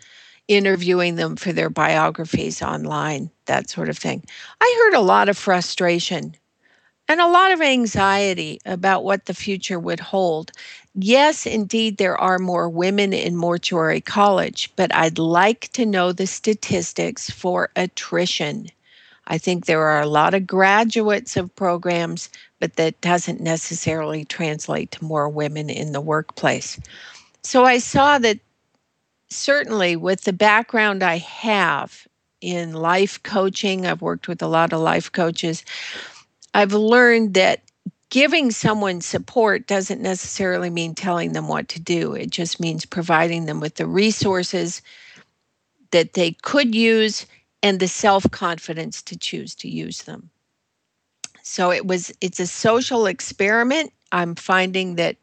interviewing 0.49 1.17
them 1.17 1.37
for 1.37 1.53
their 1.53 1.71
biographies 1.71 2.63
online, 2.63 3.31
that 3.47 3.71
sort 3.71 3.89
of 3.89 3.97
thing, 3.99 4.25
I 4.61 4.81
heard 4.85 4.99
a 4.99 5.03
lot 5.03 5.29
of 5.29 5.39
frustration. 5.39 6.35
and 7.09 7.21
a 7.21 7.27
lot 7.27 7.51
of 7.51 7.61
anxiety 7.61 8.61
about 8.65 9.03
what 9.03 9.27
the 9.27 9.35
future 9.35 9.81
would 9.81 9.99
hold. 9.99 10.53
Yes, 10.95 11.45
indeed, 11.45 11.97
there 11.97 12.17
are 12.17 12.39
more 12.39 12.69
women 12.69 13.13
in 13.13 13.35
mortuary 13.37 14.01
college, 14.01 14.71
but 14.77 14.95
I'd 14.95 15.19
like 15.19 15.71
to 15.73 15.85
know 15.85 16.13
the 16.13 16.27
statistics 16.29 17.29
for 17.29 17.71
attrition. 17.75 18.69
I 19.27 19.39
think 19.39 19.67
there 19.67 19.83
are 19.83 20.01
a 20.01 20.07
lot 20.07 20.35
of 20.35 20.47
graduates 20.47 21.37
of 21.37 21.55
programs, 21.57 22.31
but 22.61 22.77
that 22.77 23.01
doesn't 23.01 23.41
necessarily 23.41 24.25
translate 24.25 24.93
to 24.93 25.05
more 25.05 25.29
women 25.29 25.69
in 25.69 25.93
the 25.93 26.01
workplace. 26.01 26.79
So 27.43 27.65
I 27.65 27.79
saw 27.79 28.19
that 28.19 28.39
certainly 29.31 29.97
with 29.97 30.23
the 30.23 30.33
background 30.33 31.03
I 31.03 31.19
have 31.19 32.07
in 32.41 32.73
life 32.73 33.23
coaching, 33.23 33.87
I've 33.87 34.03
worked 34.03 34.29
with 34.29 34.43
a 34.43 34.47
lot 34.47 34.73
of 34.73 34.81
life 34.81 35.11
coaches. 35.11 35.65
I've 36.55 36.73
learned 36.73 37.35
that 37.35 37.63
giving 38.11 38.51
someone 38.51 39.01
support 39.01 39.67
doesn't 39.67 40.01
necessarily 40.01 40.69
mean 40.69 40.95
telling 40.95 41.33
them 41.33 41.49
what 41.49 41.69
to 41.69 41.81
do. 41.81 42.13
It 42.13 42.31
just 42.31 42.61
means 42.61 42.85
providing 42.85 43.47
them 43.47 43.61
with 43.61 43.77
the 43.77 43.87
resources 43.87 44.83
that 45.93 46.15
they 46.15 46.33
could 46.43 46.75
use 46.75 47.27
and 47.63 47.79
the 47.79 47.89
self-confidence 47.89 49.03
to 49.03 49.19
choose 49.19 49.55
to 49.57 49.69
use 49.69 50.03
them. 50.03 50.31
So 51.43 51.73
it 51.73 51.87
was 51.87 52.13
it's 52.21 52.41
a 52.41 52.47
social 52.47 53.07
experiment. 53.07 53.93
I'm 54.13 54.35
finding 54.35 54.97
that 54.97 55.17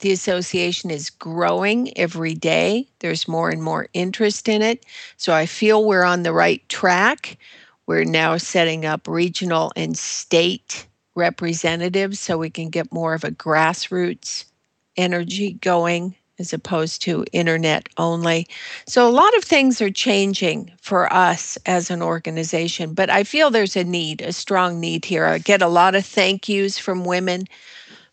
the 0.00 0.12
association 0.12 0.90
is 0.90 1.10
growing 1.10 1.96
every 1.96 2.34
day. 2.34 2.88
There's 2.98 3.26
more 3.26 3.50
and 3.50 3.62
more 3.62 3.88
interest 3.94 4.48
in 4.48 4.62
it. 4.62 4.84
So 5.16 5.32
I 5.32 5.46
feel 5.46 5.84
we're 5.84 6.04
on 6.04 6.22
the 6.22 6.32
right 6.32 6.66
track. 6.68 7.38
We're 7.86 8.04
now 8.04 8.36
setting 8.36 8.84
up 8.84 9.08
regional 9.08 9.72
and 9.74 9.96
state 9.96 10.86
representatives 11.14 12.20
so 12.20 12.36
we 12.36 12.50
can 12.50 12.68
get 12.68 12.92
more 12.92 13.14
of 13.14 13.24
a 13.24 13.30
grassroots 13.30 14.44
energy 14.96 15.52
going 15.54 16.14
as 16.38 16.52
opposed 16.52 17.02
to 17.02 17.24
internet 17.32 17.88
only. 17.96 18.46
So 18.86 19.08
a 19.08 19.10
lot 19.10 19.36
of 19.36 19.44
things 19.44 19.80
are 19.80 19.90
changing 19.90 20.72
for 20.80 21.12
us 21.12 21.56
as 21.66 21.90
an 21.90 22.02
organization, 22.02 22.94
but 22.94 23.10
I 23.10 23.24
feel 23.24 23.50
there's 23.50 23.76
a 23.76 23.84
need, 23.84 24.20
a 24.20 24.32
strong 24.32 24.80
need 24.80 25.04
here. 25.04 25.24
I 25.24 25.38
get 25.38 25.62
a 25.62 25.68
lot 25.68 25.94
of 25.94 26.04
thank 26.04 26.48
yous 26.48 26.78
from 26.78 27.04
women 27.04 27.46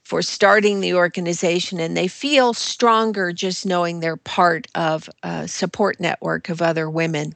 for 0.03 0.21
starting 0.21 0.81
the 0.81 0.93
organization, 0.93 1.79
and 1.79 1.95
they 1.95 2.07
feel 2.07 2.53
stronger 2.53 3.31
just 3.31 3.65
knowing 3.65 3.99
they're 3.99 4.17
part 4.17 4.67
of 4.75 5.09
a 5.23 5.47
support 5.47 5.99
network 5.99 6.49
of 6.49 6.61
other 6.61 6.89
women. 6.89 7.33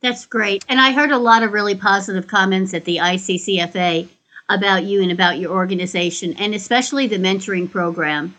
That's 0.00 0.26
great. 0.26 0.64
And 0.68 0.80
I 0.80 0.92
heard 0.92 1.10
a 1.10 1.18
lot 1.18 1.42
of 1.42 1.52
really 1.52 1.74
positive 1.74 2.28
comments 2.28 2.72
at 2.72 2.84
the 2.84 2.98
ICCFA 2.98 4.08
about 4.48 4.84
you 4.84 5.02
and 5.02 5.12
about 5.12 5.38
your 5.38 5.50
organization, 5.52 6.34
and 6.38 6.54
especially 6.54 7.06
the 7.06 7.18
mentoring 7.18 7.70
program. 7.70 8.34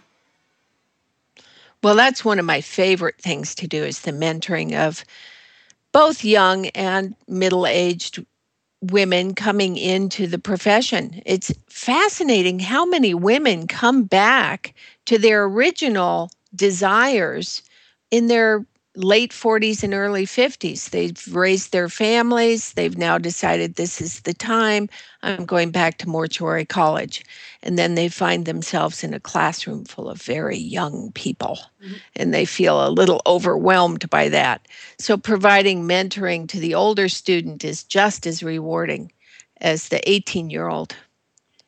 Well, 1.82 1.96
that's 1.96 2.26
one 2.26 2.40
of 2.40 2.46
my 2.46 2.62
favorite 2.62 3.18
things 3.18 3.56
to 3.56 3.68
do 3.68 3.84
is 3.84 4.02
the 4.02 4.12
mentoring 4.12 4.78
of 4.78 5.06
both 5.92 6.26
young 6.26 6.68
and 6.68 7.16
middle-aged 7.28 8.26
women 8.82 9.36
coming 9.36 9.78
into 9.78 10.28
the 10.28 10.40
profession. 10.40 11.22
It's 11.26 11.52
fascinating 11.68 12.60
how 12.60 12.86
many 12.86 13.14
women 13.14 13.68
come 13.68 14.04
back 14.04 14.74
to 15.06 15.18
their 15.18 15.46
original 15.46 16.32
desires 16.56 17.62
in 18.12 18.28
their 18.28 18.66
late 19.00 19.32
40s 19.32 19.82
and 19.82 19.94
early 19.94 20.26
50s. 20.26 20.90
They've 20.90 21.34
raised 21.34 21.72
their 21.72 21.88
families. 21.88 22.74
They've 22.74 22.98
now 22.98 23.18
decided 23.18 23.76
this 23.76 24.02
is 24.02 24.22
the 24.22 24.34
time. 24.34 24.90
I'm 25.24 25.46
going 25.46 25.72
back 25.72 25.98
to 26.00 26.10
mortuary 26.10 26.66
college. 26.66 27.24
And 27.64 27.80
then 27.80 27.96
they 27.96 28.10
find 28.10 28.46
themselves 28.46 29.02
in 29.02 29.14
a 29.14 29.20
classroom 29.20 29.86
full 29.86 30.10
of 30.10 30.22
very 30.22 30.58
young 30.58 31.14
people. 31.14 31.60
Mm-hmm. 31.82 31.94
And 32.18 32.34
they 32.34 32.44
feel 32.44 32.86
a 32.86 32.92
little 32.92 33.22
overwhelmed 33.26 34.10
by 34.10 34.28
that. 34.30 34.68
So, 34.98 35.18
providing 35.18 35.88
mentoring 35.88 36.50
to 36.50 36.60
the 36.60 36.76
older 36.76 37.08
student 37.08 37.64
is 37.64 37.84
just 37.84 38.28
as 38.28 38.44
rewarding 38.44 39.14
as 39.62 39.88
the 39.88 40.08
18 40.10 40.50
year 40.50 40.68
old 40.68 40.94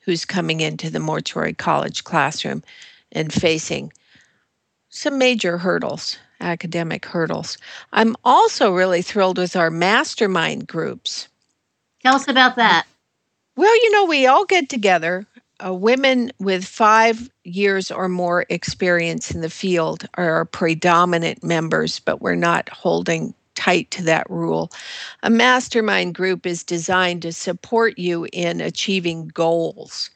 who's 0.01 0.25
coming 0.25 0.59
into 0.59 0.89
the 0.89 0.99
mortuary 0.99 1.53
college 1.53 2.03
classroom 2.03 2.61
and 3.13 3.31
facing 3.31 3.93
some 4.89 5.17
major 5.17 5.57
hurdles 5.57 6.17
academic 6.41 7.05
hurdles. 7.05 7.57
I'm 7.93 8.15
also 8.23 8.73
really 8.73 9.01
thrilled 9.01 9.37
with 9.37 9.55
our 9.55 9.69
mastermind 9.69 10.67
groups. 10.67 11.27
Tell 12.01 12.15
us 12.15 12.27
about 12.27 12.55
that. 12.55 12.85
Well, 13.55 13.75
you 13.75 13.91
know, 13.91 14.05
we 14.05 14.25
all 14.27 14.45
get 14.45 14.69
together. 14.69 15.25
Uh, 15.63 15.73
women 15.73 16.31
with 16.39 16.65
five 16.65 17.29
years 17.43 17.91
or 17.91 18.09
more 18.09 18.45
experience 18.49 19.31
in 19.31 19.41
the 19.41 19.49
field 19.49 20.07
are 20.15 20.31
our 20.31 20.45
predominant 20.45 21.43
members, 21.43 21.99
but 21.99 22.21
we're 22.21 22.35
not 22.35 22.69
holding 22.69 23.35
tight 23.53 23.91
to 23.91 24.01
that 24.03 24.27
rule. 24.29 24.71
A 25.21 25.29
mastermind 25.29 26.15
group 26.15 26.47
is 26.47 26.63
designed 26.63 27.21
to 27.21 27.31
support 27.31 27.99
you 27.99 28.27
in 28.33 28.59
achieving 28.59 29.27
goals. 29.27 30.09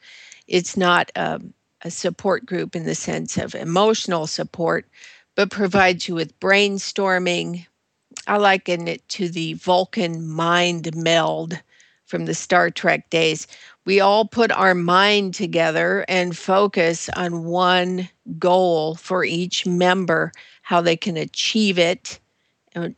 It's 0.47 0.75
not 0.75 1.11
a, 1.15 1.35
um, 1.35 1.53
a 1.81 1.91
support 1.91 2.47
group 2.47 2.75
in 2.75 2.85
the 2.85 2.95
sense 2.95 3.37
of 3.37 3.53
emotional 3.53 4.25
support, 4.25 4.87
but 5.35 5.51
provides 5.51 6.07
you 6.07 6.15
with 6.15 6.39
brainstorming. 6.39 7.65
I 8.27 8.37
liken 8.37 8.87
it 8.87 9.07
to 9.09 9.29
the 9.29 9.53
Vulcan 9.53 10.27
mind 10.27 10.95
meld 10.95 11.61
from 12.05 12.25
the 12.25 12.33
Star 12.33 12.69
Trek 12.71 13.09
days. 13.09 13.47
We 13.85 13.99
all 13.99 14.25
put 14.25 14.51
our 14.51 14.73
mind 14.73 15.33
together 15.33 16.05
and 16.07 16.37
focus 16.37 17.09
on 17.15 17.43
one 17.45 18.09
goal 18.39 18.95
for 18.95 19.23
each 19.23 19.65
member, 19.65 20.31
how 20.61 20.81
they 20.81 20.95
can 20.95 21.17
achieve 21.17 21.77
it. 21.77 22.19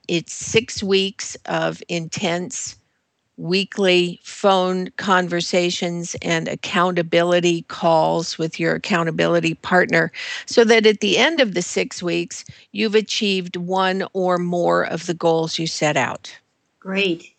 It's 0.08 0.34
six 0.34 0.82
weeks 0.82 1.36
of 1.46 1.84
intense 1.90 2.77
weekly 3.38 4.20
phone 4.24 4.90
conversations 4.98 6.16
and 6.22 6.48
accountability 6.48 7.62
calls 7.64 8.38
with 8.38 8.60
your 8.60 8.76
accountability 8.76 9.54
partner 9.54 10.12
so 10.46 10.64
that 10.64 10.86
at 10.86 11.00
the 11.00 11.18
end 11.18 11.40
of 11.40 11.54
the 11.54 11.62
six 11.62 12.02
weeks, 12.02 12.44
you've 12.72 12.96
achieved 12.96 13.56
one 13.56 14.04
or 14.14 14.38
more 14.38 14.84
of 14.84 15.06
the 15.06 15.14
goals 15.14 15.60
you 15.60 15.68
set 15.68 15.96
out. 15.96 16.36
Great. 16.80 17.34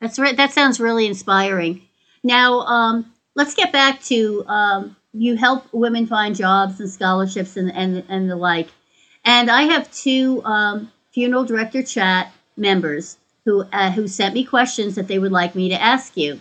That's 0.00 0.18
right. 0.18 0.36
That 0.36 0.52
sounds 0.52 0.80
really 0.80 1.06
inspiring. 1.06 1.82
Now, 2.22 2.60
um, 2.60 3.12
let's 3.34 3.54
get 3.54 3.72
back 3.72 4.02
to 4.04 4.44
um, 4.46 4.96
you 5.14 5.36
help 5.36 5.66
women 5.72 6.06
find 6.06 6.34
jobs 6.34 6.80
and 6.80 6.90
scholarships 6.90 7.56
and, 7.56 7.72
and, 7.72 8.04
and 8.08 8.30
the 8.30 8.36
like. 8.36 8.68
And 9.24 9.50
I 9.50 9.62
have 9.62 9.90
two 9.92 10.42
um, 10.44 10.90
funeral 11.12 11.44
director 11.44 11.82
chat 11.82 12.32
members 12.56 13.16
who 13.44 13.64
uh, 13.72 13.90
who 13.90 14.06
sent 14.08 14.34
me 14.34 14.44
questions 14.44 14.94
that 14.94 15.08
they 15.08 15.18
would 15.18 15.32
like 15.32 15.54
me 15.54 15.68
to 15.68 15.80
ask 15.80 16.16
you. 16.16 16.40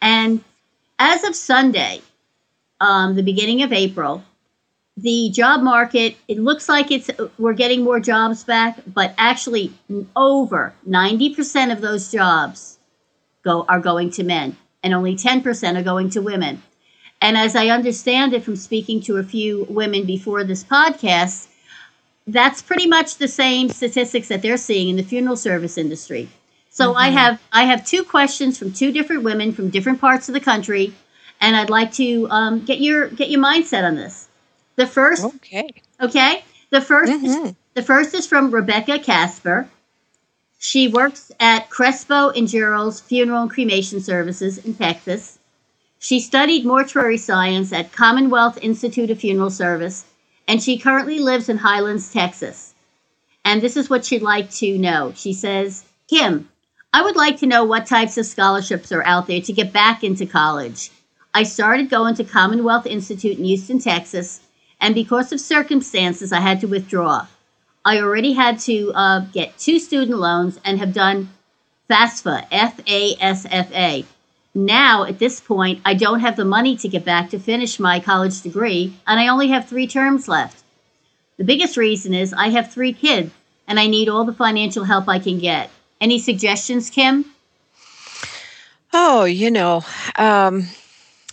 And 0.00 0.42
as 0.98 1.24
of 1.24 1.34
Sunday, 1.34 2.00
um, 2.80 3.14
the 3.16 3.22
beginning 3.22 3.62
of 3.62 3.72
April, 3.72 4.22
the 4.96 5.30
job 5.32 5.62
market 5.62 6.16
it 6.28 6.38
looks 6.38 6.68
like 6.68 6.90
it's 6.90 7.10
we're 7.38 7.52
getting 7.52 7.82
more 7.82 8.00
jobs 8.00 8.44
back, 8.44 8.78
but 8.86 9.14
actually 9.18 9.72
over 10.14 10.74
ninety 10.84 11.34
percent 11.34 11.72
of 11.72 11.80
those 11.80 12.10
jobs 12.12 12.78
go 13.44 13.64
are 13.68 13.80
going 13.80 14.10
to 14.10 14.24
men, 14.24 14.56
and 14.82 14.94
only 14.94 15.16
ten 15.16 15.42
percent 15.42 15.76
are 15.76 15.82
going 15.82 16.10
to 16.10 16.22
women. 16.22 16.62
And 17.20 17.36
as 17.36 17.56
I 17.56 17.68
understand 17.68 18.32
it 18.32 18.44
from 18.44 18.54
speaking 18.54 19.00
to 19.02 19.16
a 19.16 19.24
few 19.24 19.66
women 19.68 20.04
before 20.04 20.44
this 20.44 20.62
podcast, 20.62 21.47
that's 22.28 22.62
pretty 22.62 22.86
much 22.86 23.16
the 23.16 23.26
same 23.26 23.70
statistics 23.70 24.28
that 24.28 24.42
they're 24.42 24.56
seeing 24.56 24.90
in 24.90 24.96
the 24.96 25.02
funeral 25.02 25.36
service 25.36 25.78
industry. 25.78 26.28
So 26.70 26.90
mm-hmm. 26.90 26.98
I 26.98 27.08
have 27.08 27.42
I 27.52 27.64
have 27.64 27.84
two 27.84 28.04
questions 28.04 28.58
from 28.58 28.72
two 28.72 28.92
different 28.92 29.22
women 29.22 29.52
from 29.52 29.70
different 29.70 30.00
parts 30.00 30.28
of 30.28 30.34
the 30.34 30.40
country, 30.40 30.94
and 31.40 31.56
I'd 31.56 31.70
like 31.70 31.92
to 31.94 32.28
um, 32.30 32.64
get 32.64 32.80
your 32.80 33.08
get 33.08 33.30
your 33.30 33.42
mindset 33.42 33.84
on 33.84 33.96
this. 33.96 34.28
The 34.76 34.86
first, 34.86 35.24
okay, 35.24 35.68
okay. 36.00 36.44
The 36.70 36.80
1st 36.80 37.06
mm-hmm. 37.06 37.46
is, 37.46 37.54
the 37.74 37.82
first 37.82 38.14
is 38.14 38.26
from 38.26 38.50
Rebecca 38.50 38.98
Casper. 38.98 39.68
She 40.58 40.86
works 40.86 41.32
at 41.40 41.70
Crespo 41.70 42.28
and 42.30 42.46
Gerald's 42.46 43.00
Funeral 43.00 43.42
and 43.42 43.50
Cremation 43.50 44.00
Services 44.00 44.58
in 44.58 44.74
Texas. 44.74 45.38
She 45.98 46.20
studied 46.20 46.66
mortuary 46.66 47.16
science 47.16 47.72
at 47.72 47.92
Commonwealth 47.92 48.58
Institute 48.60 49.10
of 49.10 49.18
Funeral 49.18 49.50
Service 49.50 50.04
and 50.48 50.62
she 50.62 50.78
currently 50.78 51.20
lives 51.20 51.48
in 51.48 51.58
Highlands, 51.58 52.12
Texas. 52.12 52.74
And 53.44 53.60
this 53.60 53.76
is 53.76 53.88
what 53.88 54.04
she'd 54.04 54.22
like 54.22 54.50
to 54.52 54.78
know. 54.78 55.12
She 55.14 55.34
says, 55.34 55.84
Kim, 56.08 56.48
I 56.92 57.02
would 57.02 57.16
like 57.16 57.38
to 57.38 57.46
know 57.46 57.64
what 57.64 57.86
types 57.86 58.16
of 58.16 58.26
scholarships 58.26 58.90
are 58.90 59.04
out 59.04 59.26
there 59.26 59.42
to 59.42 59.52
get 59.52 59.72
back 59.72 60.02
into 60.02 60.24
college. 60.26 60.90
I 61.34 61.42
started 61.42 61.90
going 61.90 62.14
to 62.14 62.24
Commonwealth 62.24 62.86
Institute 62.86 63.38
in 63.38 63.44
Houston, 63.44 63.78
Texas, 63.78 64.40
and 64.80 64.94
because 64.94 65.32
of 65.32 65.40
circumstances, 65.40 66.32
I 66.32 66.40
had 66.40 66.60
to 66.62 66.66
withdraw. 66.66 67.26
I 67.84 68.00
already 68.00 68.32
had 68.32 68.58
to 68.60 68.92
uh, 68.94 69.20
get 69.32 69.58
two 69.58 69.78
student 69.78 70.18
loans 70.18 70.58
and 70.64 70.78
have 70.78 70.94
done 70.94 71.30
FAFSA, 71.90 72.46
F 72.50 72.80
A 72.86 73.14
S 73.20 73.46
F 73.50 73.70
A. 73.72 74.04
now 74.58 75.04
at 75.04 75.18
this 75.18 75.40
point, 75.40 75.80
I 75.84 75.94
don't 75.94 76.20
have 76.20 76.36
the 76.36 76.44
money 76.44 76.76
to 76.78 76.88
get 76.88 77.04
back 77.04 77.30
to 77.30 77.38
finish 77.38 77.78
my 77.78 78.00
college 78.00 78.42
degree, 78.42 78.92
and 79.06 79.20
I 79.20 79.28
only 79.28 79.48
have 79.48 79.68
three 79.68 79.86
terms 79.86 80.28
left. 80.28 80.62
The 81.36 81.44
biggest 81.44 81.76
reason 81.76 82.12
is 82.12 82.32
I 82.32 82.48
have 82.48 82.72
three 82.72 82.92
kids, 82.92 83.30
and 83.66 83.78
I 83.78 83.86
need 83.86 84.08
all 84.08 84.24
the 84.24 84.32
financial 84.32 84.84
help 84.84 85.08
I 85.08 85.20
can 85.20 85.38
get. 85.38 85.70
Any 86.00 86.18
suggestions, 86.18 86.90
Kim? 86.90 87.24
Oh, 88.92 89.24
you 89.24 89.50
know, 89.50 89.84
um, 90.16 90.66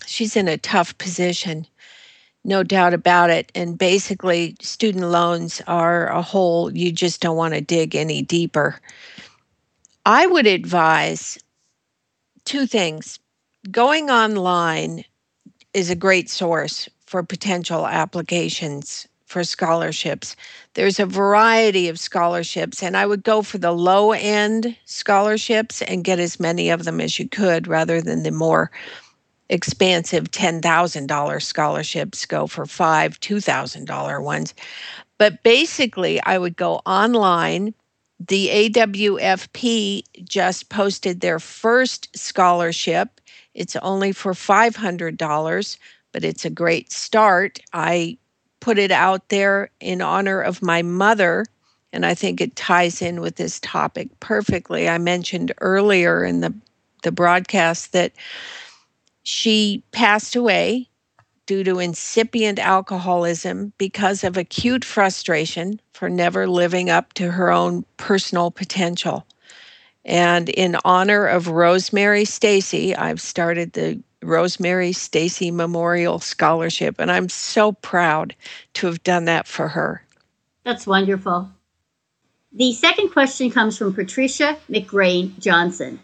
she's 0.05 0.35
in 0.35 0.47
a 0.47 0.57
tough 0.57 0.97
position, 0.97 1.65
no 2.43 2.63
doubt 2.63 2.93
about 2.93 3.29
it. 3.29 3.51
And 3.55 3.77
basically, 3.77 4.55
student 4.61 5.05
loans 5.05 5.61
are 5.65 6.07
a 6.07 6.21
hole 6.21 6.75
you 6.75 6.91
just 6.91 7.21
don't 7.21 7.37
want 7.37 7.53
to 7.53 7.61
dig 7.61 7.95
any 7.95 8.21
deeper. 8.21 8.79
I 10.05 10.27
would 10.27 10.45
advise 10.45 11.39
two 12.45 12.67
things. 12.67 13.19
Going 13.71 14.09
online 14.09 15.03
is 15.73 15.89
a 15.89 15.95
great 15.95 16.29
source 16.29 16.87
for 17.05 17.23
potential 17.23 17.85
applications 17.87 19.07
for 19.25 19.43
scholarships. 19.43 20.35
There's 20.75 20.99
a 20.99 21.05
variety 21.05 21.89
of 21.89 21.99
scholarships, 21.99 22.81
and 22.83 22.95
I 22.95 23.05
would 23.05 23.23
go 23.23 23.41
for 23.41 23.57
the 23.57 23.71
low 23.71 24.11
end 24.11 24.77
scholarships 24.85 25.81
and 25.81 26.03
get 26.03 26.19
as 26.19 26.39
many 26.39 26.69
of 26.69 26.85
them 26.85 27.01
as 27.01 27.19
you 27.19 27.27
could 27.27 27.67
rather 27.67 28.01
than 28.01 28.23
the 28.23 28.31
more 28.31 28.71
expansive 29.49 30.31
$10,000 30.31 31.41
scholarships 31.41 32.25
go 32.25 32.47
for 32.47 32.65
five 32.65 33.19
$2,000 33.19 34.23
ones. 34.23 34.53
But 35.17 35.43
basically, 35.43 36.21
I 36.21 36.37
would 36.37 36.55
go 36.55 36.81
online 36.85 37.73
the 38.19 38.47
AWFP 38.69 40.03
just 40.23 40.69
posted 40.69 41.19
their 41.19 41.39
first 41.39 42.15
scholarship. 42.17 43.21
It's 43.53 43.75
only 43.77 44.11
for 44.11 44.33
$500, 44.33 45.77
but 46.11 46.23
it's 46.23 46.45
a 46.45 46.49
great 46.49 46.91
start. 46.91 47.59
I 47.73 48.17
put 48.61 48.77
it 48.77 48.91
out 48.91 49.29
there 49.29 49.69
in 49.79 50.01
honor 50.01 50.41
of 50.41 50.61
my 50.61 50.81
mother, 50.81 51.45
and 51.91 52.05
I 52.05 52.13
think 52.13 52.41
it 52.41 52.55
ties 52.55 53.01
in 53.01 53.21
with 53.21 53.35
this 53.35 53.59
topic 53.59 54.19
perfectly. 54.19 54.87
I 54.87 54.97
mentioned 54.97 55.53
earlier 55.59 56.23
in 56.23 56.41
the, 56.41 56.53
the 57.03 57.11
broadcast 57.11 57.91
that 57.93 58.13
she 59.23 59.83
passed 59.91 60.35
away 60.35 60.89
due 61.45 61.63
to 61.63 61.79
incipient 61.79 62.59
alcoholism 62.59 63.73
because 63.77 64.23
of 64.23 64.37
acute 64.37 64.83
frustration 64.83 65.79
for 65.93 66.09
never 66.09 66.47
living 66.47 66.89
up 66.89 67.13
to 67.13 67.31
her 67.31 67.51
own 67.51 67.85
personal 67.97 68.51
potential. 68.51 69.25
And 70.03 70.49
in 70.49 70.77
honor 70.85 71.25
of 71.25 71.47
Rosemary 71.47 72.25
Stacey, 72.25 72.95
I've 72.95 73.21
started 73.21 73.73
the 73.73 74.01
Rosemary 74.21 74.91
Stacey 74.91 75.51
Memorial 75.51 76.19
Scholarship, 76.19 76.95
and 76.99 77.11
I'm 77.11 77.29
so 77.29 77.71
proud 77.71 78.35
to 78.75 78.87
have 78.87 79.03
done 79.03 79.25
that 79.25 79.47
for 79.47 79.67
her. 79.69 80.03
That's 80.63 80.87
wonderful. 80.87 81.51
The 82.51 82.73
second 82.73 83.09
question 83.09 83.51
comes 83.51 83.77
from 83.77 83.93
Patricia 83.93 84.57
McGrain 84.69 85.37
Johnson. 85.39 85.99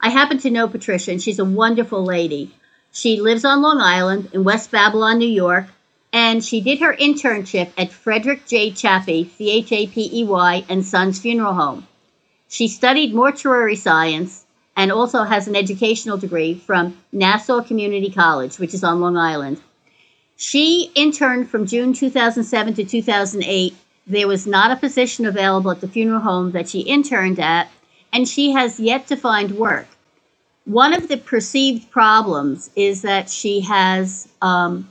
I 0.00 0.10
happen 0.10 0.38
to 0.38 0.50
know 0.50 0.66
Patricia, 0.66 1.12
and 1.12 1.22
she's 1.22 1.38
a 1.38 1.44
wonderful 1.44 2.04
lady. 2.04 2.52
She 2.94 3.22
lives 3.22 3.42
on 3.42 3.62
Long 3.62 3.80
Island 3.80 4.28
in 4.34 4.44
West 4.44 4.70
Babylon, 4.70 5.16
New 5.16 5.26
York, 5.26 5.64
and 6.12 6.44
she 6.44 6.60
did 6.60 6.80
her 6.80 6.94
internship 6.94 7.70
at 7.78 7.90
Frederick 7.90 8.46
J. 8.46 8.70
Chapey, 8.70 9.30
C 9.34 9.50
H 9.50 9.72
A 9.72 9.86
P 9.86 10.10
E 10.12 10.24
Y, 10.24 10.62
and 10.68 10.84
Sons 10.84 11.18
Funeral 11.18 11.54
Home. 11.54 11.86
She 12.48 12.68
studied 12.68 13.14
mortuary 13.14 13.76
science 13.76 14.44
and 14.76 14.92
also 14.92 15.22
has 15.22 15.48
an 15.48 15.56
educational 15.56 16.18
degree 16.18 16.52
from 16.52 16.98
Nassau 17.12 17.62
Community 17.62 18.10
College, 18.10 18.58
which 18.58 18.74
is 18.74 18.84
on 18.84 19.00
Long 19.00 19.16
Island. 19.16 19.62
She 20.36 20.90
interned 20.94 21.48
from 21.48 21.64
June 21.64 21.94
2007 21.94 22.74
to 22.74 22.84
2008. 22.84 23.74
There 24.06 24.28
was 24.28 24.46
not 24.46 24.70
a 24.70 24.76
position 24.76 25.24
available 25.24 25.70
at 25.70 25.80
the 25.80 25.88
funeral 25.88 26.20
home 26.20 26.52
that 26.52 26.68
she 26.68 26.80
interned 26.80 27.40
at, 27.40 27.70
and 28.12 28.28
she 28.28 28.52
has 28.52 28.78
yet 28.78 29.06
to 29.06 29.16
find 29.16 29.52
work 29.52 29.86
one 30.64 30.94
of 30.94 31.08
the 31.08 31.16
perceived 31.16 31.90
problems 31.90 32.70
is 32.76 33.02
that 33.02 33.28
she 33.28 33.60
has 33.60 34.28
um, 34.40 34.88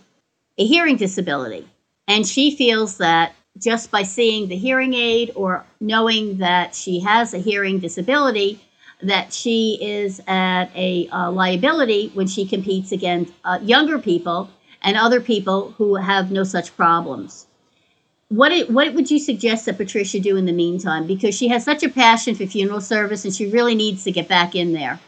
a 0.57 0.65
hearing 0.65 0.97
disability. 0.97 1.67
And 2.07 2.27
she 2.27 2.55
feels 2.55 2.97
that 2.97 3.33
just 3.57 3.91
by 3.91 4.03
seeing 4.03 4.47
the 4.47 4.57
hearing 4.57 4.93
aid 4.93 5.31
or 5.35 5.65
knowing 5.79 6.37
that 6.37 6.75
she 6.75 6.99
has 6.99 7.33
a 7.33 7.37
hearing 7.37 7.79
disability, 7.79 8.59
that 9.01 9.33
she 9.33 9.77
is 9.81 10.21
at 10.27 10.65
a 10.75 11.07
uh, 11.09 11.31
liability 11.31 12.11
when 12.13 12.27
she 12.27 12.45
competes 12.45 12.91
against 12.91 13.33
uh, 13.45 13.59
younger 13.61 13.97
people 13.97 14.49
and 14.83 14.97
other 14.97 15.21
people 15.21 15.71
who 15.77 15.95
have 15.95 16.31
no 16.31 16.43
such 16.43 16.75
problems. 16.75 17.47
What, 18.29 18.51
it, 18.51 18.69
what 18.69 18.93
would 18.93 19.11
you 19.11 19.19
suggest 19.19 19.65
that 19.65 19.77
Patricia 19.77 20.19
do 20.19 20.37
in 20.37 20.45
the 20.45 20.53
meantime? 20.53 21.05
Because 21.05 21.35
she 21.35 21.49
has 21.49 21.65
such 21.65 21.83
a 21.83 21.89
passion 21.89 22.35
for 22.35 22.45
funeral 22.45 22.81
service 22.81 23.25
and 23.25 23.33
she 23.33 23.51
really 23.51 23.75
needs 23.75 24.03
to 24.05 24.11
get 24.11 24.27
back 24.27 24.55
in 24.55 24.73
there. 24.73 24.99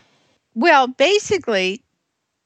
Well, 0.55 0.87
basically, 0.87 1.83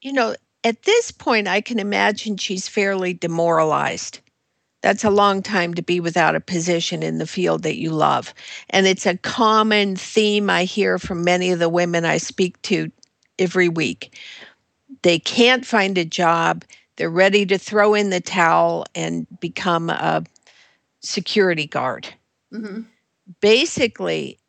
you 0.02 0.13
know, 0.13 0.36
at 0.63 0.84
this 0.84 1.12
point, 1.12 1.48
I 1.48 1.62
can 1.62 1.80
imagine 1.80 2.38
she's 2.38 2.67
fairly 2.67 3.13
demoralized. 3.13 4.20
That's 4.82 5.04
a 5.04 5.10
long 5.10 5.41
time 5.41 5.74
to 5.74 5.82
be 5.82 6.00
without 6.00 6.36
a 6.36 6.39
position 6.39 7.04
in 7.04 7.17
the 7.17 7.28
field 7.28 7.63
that 7.63 7.78
you 7.78 7.91
love. 7.91 8.34
And 8.70 8.86
it's 8.86 9.06
a 9.06 9.17
common 9.17 9.96
theme 9.96 10.50
I 10.50 10.65
hear 10.65 11.00
from 11.00 11.24
many 11.24 11.52
of 11.52 11.60
the 11.60 11.70
women 11.70 12.06
I 12.06 12.17
speak 12.17 12.62
to 12.63 12.91
every 13.39 13.70
week. 13.70 14.17
They 15.02 15.20
can't 15.20 15.65
find 15.65 15.98
a 15.98 16.06
job, 16.06 16.63
they're 16.96 17.10
ready 17.10 17.46
to 17.46 17.58
throw 17.58 17.93
in 17.93 18.10
the 18.10 18.22
towel 18.22 18.86
and 18.96 19.28
become 19.39 19.89
a 19.89 20.24
security 21.02 21.67
guard. 21.67 22.08
Mm-hmm. 22.54 22.82
Basically, 23.39 24.39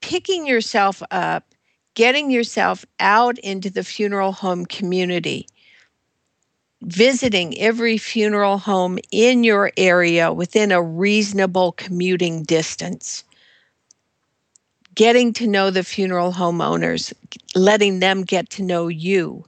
picking 0.00 0.46
yourself 0.46 1.02
up 1.10 1.51
getting 1.94 2.30
yourself 2.30 2.84
out 3.00 3.38
into 3.38 3.70
the 3.70 3.84
funeral 3.84 4.32
home 4.32 4.66
community, 4.66 5.46
visiting 6.82 7.58
every 7.58 7.98
funeral 7.98 8.58
home 8.58 8.98
in 9.10 9.44
your 9.44 9.70
area 9.76 10.32
within 10.32 10.72
a 10.72 10.82
reasonable 10.82 11.72
commuting 11.72 12.42
distance, 12.42 13.24
getting 14.94 15.32
to 15.32 15.46
know 15.46 15.70
the 15.70 15.84
funeral 15.84 16.32
home 16.32 16.60
owners, 16.60 17.12
letting 17.54 18.00
them 18.00 18.22
get 18.22 18.50
to 18.50 18.62
know 18.62 18.88
you. 18.88 19.44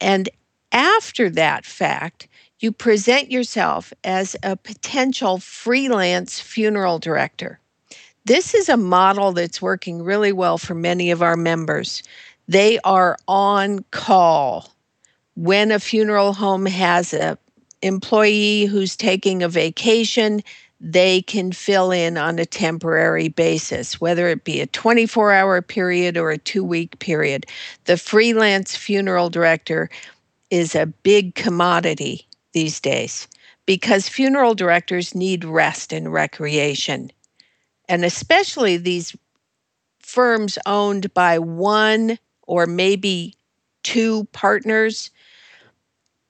And 0.00 0.28
after 0.72 1.28
that 1.30 1.64
fact, 1.64 2.28
you 2.60 2.72
present 2.72 3.30
yourself 3.30 3.92
as 4.04 4.36
a 4.42 4.56
potential 4.56 5.38
freelance 5.38 6.40
funeral 6.40 6.98
director. 6.98 7.58
This 8.24 8.54
is 8.54 8.68
a 8.68 8.76
model 8.76 9.32
that's 9.32 9.60
working 9.60 10.02
really 10.02 10.32
well 10.32 10.56
for 10.56 10.74
many 10.74 11.10
of 11.10 11.22
our 11.22 11.36
members. 11.36 12.02
They 12.46 12.78
are 12.80 13.16
on 13.26 13.84
call 13.90 14.72
when 15.34 15.72
a 15.72 15.80
funeral 15.80 16.32
home 16.32 16.66
has 16.66 17.12
a 17.12 17.38
employee 17.80 18.66
who's 18.66 18.94
taking 18.94 19.42
a 19.42 19.48
vacation, 19.48 20.40
they 20.80 21.22
can 21.22 21.50
fill 21.52 21.90
in 21.90 22.16
on 22.16 22.38
a 22.38 22.46
temporary 22.46 23.28
basis, 23.28 24.00
whether 24.00 24.28
it 24.28 24.44
be 24.44 24.60
a 24.60 24.66
24 24.68 25.32
hour 25.32 25.62
period 25.62 26.16
or 26.16 26.30
a 26.30 26.38
two 26.38 26.62
week 26.62 26.98
period. 27.00 27.46
The 27.86 27.96
freelance 27.96 28.76
funeral 28.76 29.30
director 29.30 29.90
is 30.50 30.74
a 30.74 30.86
big 30.86 31.34
commodity 31.34 32.26
these 32.52 32.78
days 32.78 33.26
because 33.66 34.08
funeral 34.08 34.54
directors 34.54 35.14
need 35.14 35.44
rest 35.44 35.92
and 35.92 36.12
recreation 36.12 37.10
and 37.88 38.04
especially 38.04 38.76
these 38.76 39.16
firms 40.00 40.58
owned 40.66 41.12
by 41.14 41.38
one 41.38 42.18
or 42.46 42.66
maybe 42.66 43.34
two 43.82 44.24
partners, 44.32 45.10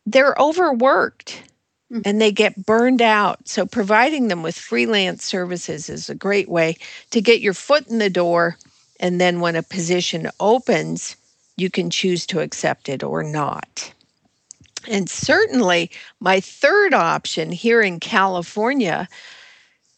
they're 0.07 0.35
overworked 0.39 1.43
mm-hmm. 1.93 2.03
and 2.05 2.21
they 2.21 2.33
get 2.33 2.67
burned 2.67 3.03
out. 3.03 3.49
So, 3.49 3.67
providing 3.67 4.29
them 4.29 4.43
with 4.43 4.57
freelance 4.57 5.25
services 5.25 5.89
is 5.89 6.09
a 6.09 6.15
great 6.15 6.49
way 6.49 6.77
to 7.11 7.21
get 7.21 7.41
your 7.41 7.55
foot 7.55 7.87
in 7.89 7.99
the 7.99 8.11
door. 8.11 8.57
And 9.01 9.21
then, 9.21 9.41
when 9.41 9.57
a 9.57 9.63
position 9.63 10.29
opens, 10.39 11.17
you 11.57 11.71
can 11.71 11.91
choose 11.91 12.27
to 12.27 12.41
accept 12.41 12.89
it 12.89 13.03
or 13.03 13.23
not. 13.23 13.93
And 14.89 15.09
certainly, 15.09 15.91
my 16.19 16.41
third 16.41 16.95
option 16.95 17.53
here 17.53 17.83
in 17.83 18.01
California 18.01 19.09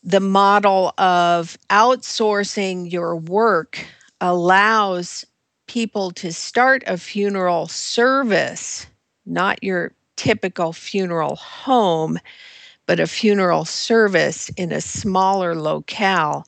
the 0.05 0.21
model 0.21 0.93
of 0.99 1.57
outsourcing 1.71 2.93
your 2.93 3.17
work 3.17 3.85
allows 4.21 5.25
people 5.67 6.11
to 6.11 6.33
start 6.33 6.85
a 6.87 6.99
funeral 6.99 7.67
service, 7.67 8.87
not 9.25 9.63
your 9.65 9.93
typical 10.17 10.73
funeral 10.75 11.37
home, 11.37 12.19
but 12.87 13.01
a 13.01 13.07
funeral 13.07 13.65
service 13.65 14.51
in 14.51 14.71
a 14.71 14.81
smaller 14.81 15.55
locale 15.55 16.47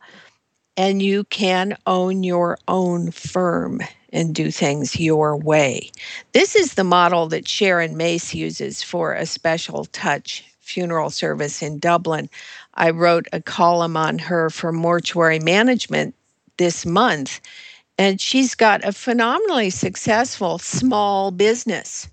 and 0.76 1.00
you 1.00 1.24
can 1.24 1.76
own 1.86 2.22
your 2.22 2.58
own 2.68 3.10
firm 3.10 3.80
and 4.12 4.34
do 4.34 4.50
things 4.50 4.98
your 5.00 5.36
way. 5.36 5.90
This 6.32 6.54
is 6.54 6.74
the 6.74 6.84
model 6.84 7.28
that 7.28 7.48
Sharon 7.48 7.96
Mace 7.96 8.34
uses 8.34 8.82
for 8.82 9.14
a 9.14 9.26
special 9.26 9.86
touch 9.86 10.44
funeral 10.60 11.10
service 11.10 11.62
in 11.62 11.78
Dublin. 11.78 12.28
I 12.76 12.90
wrote 12.90 13.26
a 13.32 13.40
column 13.40 13.96
on 13.96 14.18
her 14.18 14.50
for 14.50 14.72
mortuary 14.72 15.38
management 15.38 16.14
this 16.58 16.84
month, 16.84 17.40
and 17.98 18.20
she's 18.20 18.54
got 18.54 18.84
a 18.84 18.92
phenomenally 18.92 19.70
successful 19.70 20.58
small 20.58 21.30
business. 21.30 22.08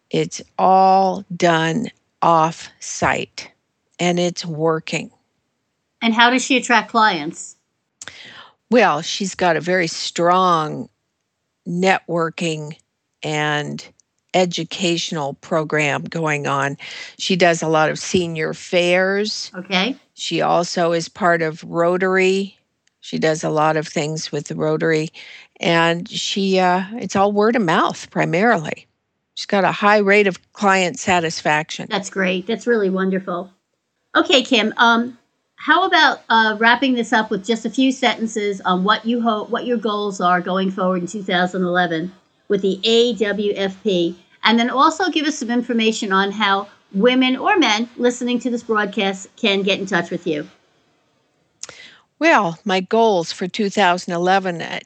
It's 0.10 0.42
all 0.58 1.26
done 1.36 1.88
off 2.22 2.70
site 2.80 3.52
and 4.00 4.20
it's 4.20 4.46
working. 4.46 5.12
And 6.02 6.14
how 6.14 6.30
does 6.30 6.44
she 6.44 6.58
attract 6.58 6.92
clients? 6.92 7.56
Well, 8.70 9.02
she's 9.02 9.36
got 9.36 9.56
a 9.56 9.62
very 9.62 9.88
strong 9.88 10.90
networking 11.68 12.78
and 13.22 13.86
educational 14.34 15.36
program 15.36 16.04
going 16.04 16.48
on. 16.48 16.78
She 17.18 17.36
does 17.36 17.62
a 17.62 17.68
lot 17.68 17.90
of 17.90 18.00
senior 18.00 18.54
fairs. 18.54 19.52
Okay. 19.56 19.96
She 20.14 20.42
also 20.42 20.92
is 20.92 21.10
part 21.10 21.42
of 21.42 21.64
Rotary. 21.64 22.58
She 23.02 23.20
does 23.20 23.44
a 23.44 23.50
lot 23.50 23.78
of 23.78 23.88
things 23.88 24.32
with 24.32 24.48
the 24.48 24.56
Rotary 24.56 25.10
and 25.60 26.10
she 26.10 26.60
uh, 26.60 26.84
it's 26.96 27.16
all 27.16 27.32
word 27.32 27.56
of 27.56 27.62
mouth 27.62 28.10
primarily. 28.12 28.88
She's 29.36 29.46
got 29.46 29.64
a 29.64 29.72
high 29.72 29.98
rate 29.98 30.28
of 30.28 30.54
client 30.54 31.00
satisfaction. 31.00 31.88
That's 31.90 32.10
great. 32.10 32.46
That's 32.46 32.68
really 32.68 32.90
wonderful. 32.90 33.50
Okay, 34.16 34.44
Kim. 34.44 34.74
Um, 34.78 35.18
how 35.56 35.86
about 35.88 36.22
uh, 36.30 36.56
wrapping 36.60 36.94
this 36.94 37.14
up 37.14 37.32
with 37.32 37.46
just 37.46 37.66
a 37.66 37.70
few 37.70 37.92
sentences 37.92 38.62
on 38.62 38.84
what 38.84 39.06
you 39.06 39.22
hope, 39.22 39.50
what 39.50 39.66
your 39.66 39.78
goals 39.78 40.22
are 40.22 40.42
going 40.42 40.70
forward 40.70 41.02
in 41.02 41.08
2011 41.08 42.12
with 42.48 42.62
the 42.62 42.80
AWFP, 42.84 44.16
and 44.44 44.60
then 44.60 44.70
also 44.70 45.10
give 45.10 45.26
us 45.26 45.38
some 45.38 45.50
information 45.50 46.12
on 46.12 46.32
how 46.32 46.68
women 46.94 47.36
or 47.36 47.58
men 47.58 47.90
listening 47.98 48.40
to 48.40 48.50
this 48.50 48.64
broadcast 48.64 49.28
can 49.36 49.62
get 49.62 49.80
in 49.80 49.86
touch 49.86 50.12
with 50.12 50.28
you. 50.28 50.48
Well, 52.20 52.60
my 52.64 52.80
goals 52.80 53.32
for 53.32 53.48
2011 53.48 54.62
at- 54.62 54.84
uh, 54.84 54.86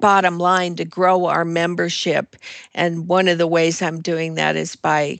bottom 0.00 0.38
line 0.38 0.76
to 0.76 0.84
grow 0.84 1.26
our 1.26 1.44
membership. 1.44 2.36
And 2.74 3.08
one 3.08 3.26
of 3.26 3.38
the 3.38 3.46
ways 3.46 3.80
I'm 3.80 4.02
doing 4.02 4.34
that 4.34 4.54
is 4.54 4.76
by 4.76 5.18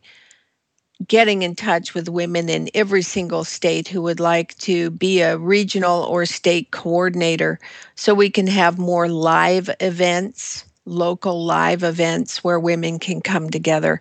getting 1.07 1.43
in 1.43 1.55
touch 1.55 1.95
with 1.95 2.09
women 2.09 2.49
in 2.49 2.69
every 2.75 3.03
single 3.03 3.45
state 3.45 3.89
who 3.89 4.03
would 4.03 4.21
like 4.21 4.57
to 4.59 4.91
be 4.91 5.21
a 5.21 5.39
regional 5.39 6.03
or 6.03 6.27
state 6.27 6.71
coordinator 6.71 7.59
so 7.95 8.15
we 8.15 8.31
can 8.31 8.47
have 8.47 8.79
more 8.79 9.09
live 9.09 9.71
events, 9.81 10.65
local 10.87 11.45
live 11.45 11.83
events 11.83 12.45
where 12.45 12.61
women 12.61 12.99
can 12.99 13.21
come 13.21 13.51
together 13.51 14.01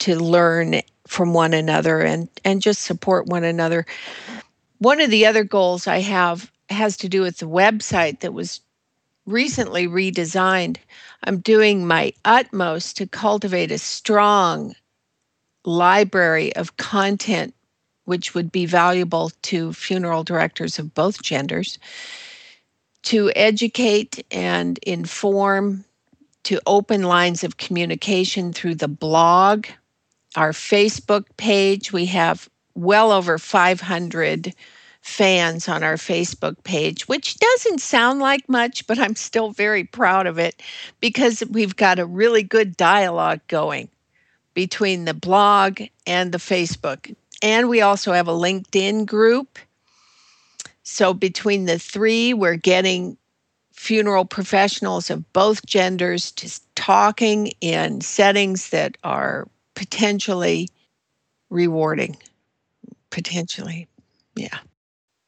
to 0.00 0.16
learn 0.16 0.80
from 1.06 1.34
one 1.34 1.52
another 1.52 2.00
and, 2.00 2.28
and 2.44 2.62
just 2.62 2.82
support 2.82 3.26
one 3.26 3.44
another. 3.44 3.86
One 4.78 5.00
of 5.00 5.10
the 5.10 5.26
other 5.26 5.44
goals 5.44 5.86
I 5.86 5.98
have 6.00 6.50
has 6.68 6.96
to 6.98 7.08
do 7.08 7.22
with 7.22 7.38
the 7.38 7.48
website 7.48 8.20
that 8.20 8.32
was 8.32 8.60
recently 9.26 9.86
redesigned. 9.86 10.78
I'm 11.24 11.38
doing 11.38 11.86
my 11.86 12.12
utmost 12.24 12.96
to 12.96 13.06
cultivate 13.06 13.70
a 13.70 13.78
strong 13.78 14.74
library 15.64 16.54
of 16.56 16.76
content 16.76 17.54
which 18.04 18.34
would 18.34 18.50
be 18.50 18.66
valuable 18.66 19.30
to 19.42 19.72
funeral 19.72 20.24
directors 20.24 20.78
of 20.78 20.94
both 20.94 21.22
genders 21.22 21.78
to 23.02 23.30
educate 23.36 24.24
and 24.30 24.78
inform, 24.78 25.84
to 26.44 26.60
open 26.66 27.02
lines 27.02 27.44
of 27.44 27.56
communication 27.56 28.52
through 28.52 28.76
the 28.76 28.88
blog, 28.88 29.66
our 30.36 30.52
Facebook 30.52 31.24
page. 31.36 31.92
We 31.92 32.06
have 32.06 32.48
well 32.74 33.12
over 33.12 33.38
500 33.38 34.54
fans 35.02 35.68
on 35.68 35.82
our 35.82 35.96
Facebook 35.96 36.62
page, 36.62 37.08
which 37.08 37.38
doesn't 37.38 37.80
sound 37.80 38.20
like 38.20 38.48
much, 38.48 38.86
but 38.86 38.98
I'm 38.98 39.16
still 39.16 39.50
very 39.50 39.84
proud 39.84 40.26
of 40.26 40.38
it 40.38 40.62
because 41.00 41.42
we've 41.50 41.76
got 41.76 41.98
a 41.98 42.06
really 42.06 42.42
good 42.42 42.76
dialogue 42.76 43.40
going 43.48 43.88
between 44.54 45.04
the 45.04 45.14
blog 45.14 45.80
and 46.06 46.32
the 46.32 46.38
Facebook. 46.38 47.14
And 47.42 47.68
we 47.68 47.80
also 47.80 48.12
have 48.12 48.28
a 48.28 48.32
LinkedIn 48.32 49.06
group. 49.06 49.58
So 50.82 51.14
between 51.14 51.64
the 51.64 51.78
three, 51.78 52.34
we're 52.34 52.56
getting 52.56 53.16
funeral 53.80 54.26
professionals 54.26 55.08
of 55.08 55.32
both 55.32 55.64
genders 55.64 56.32
just 56.32 56.62
talking 56.76 57.50
in 57.62 58.02
settings 58.02 58.68
that 58.68 58.98
are 59.04 59.48
potentially 59.74 60.68
rewarding. 61.48 62.14
Potentially. 63.08 63.88
Yeah. 64.36 64.58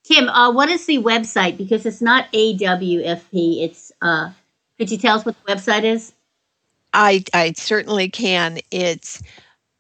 Kim, 0.05 0.29
uh, 0.29 0.53
what 0.53 0.69
is 0.69 0.85
the 0.85 0.99
website? 0.99 1.57
Because 1.57 1.87
it's 1.87 2.03
not 2.03 2.31
AWFP. 2.33 3.63
It's 3.63 3.91
uh, 4.03 4.33
could 4.79 4.91
you 4.91 4.99
tell 4.99 5.17
us 5.17 5.25
what 5.25 5.35
the 5.47 5.55
website 5.55 5.85
is? 5.85 6.13
I 6.93 7.25
I 7.33 7.55
certainly 7.57 8.11
can. 8.11 8.59
It's 8.71 9.23